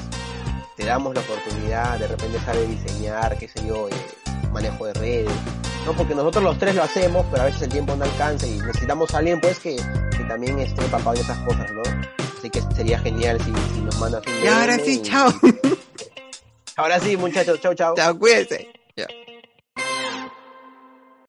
[0.76, 3.92] te damos la oportunidad, de repente sabe diseñar, qué sé yo, eh,
[4.52, 5.30] manejo de redes.
[5.86, 8.58] No, porque nosotros los tres lo hacemos, pero a veces el tiempo no alcanza y
[8.58, 11.82] necesitamos a alguien pues que, que también esté empapado en esas cosas, ¿no?
[12.38, 15.30] Así que sería genial si, si nos mandas un Y ahora sí, y- chao.
[16.76, 17.94] Ahora sí, muchachos, chau, chau.
[17.94, 18.68] Chao, cuídense.
[18.96, 19.06] Ya.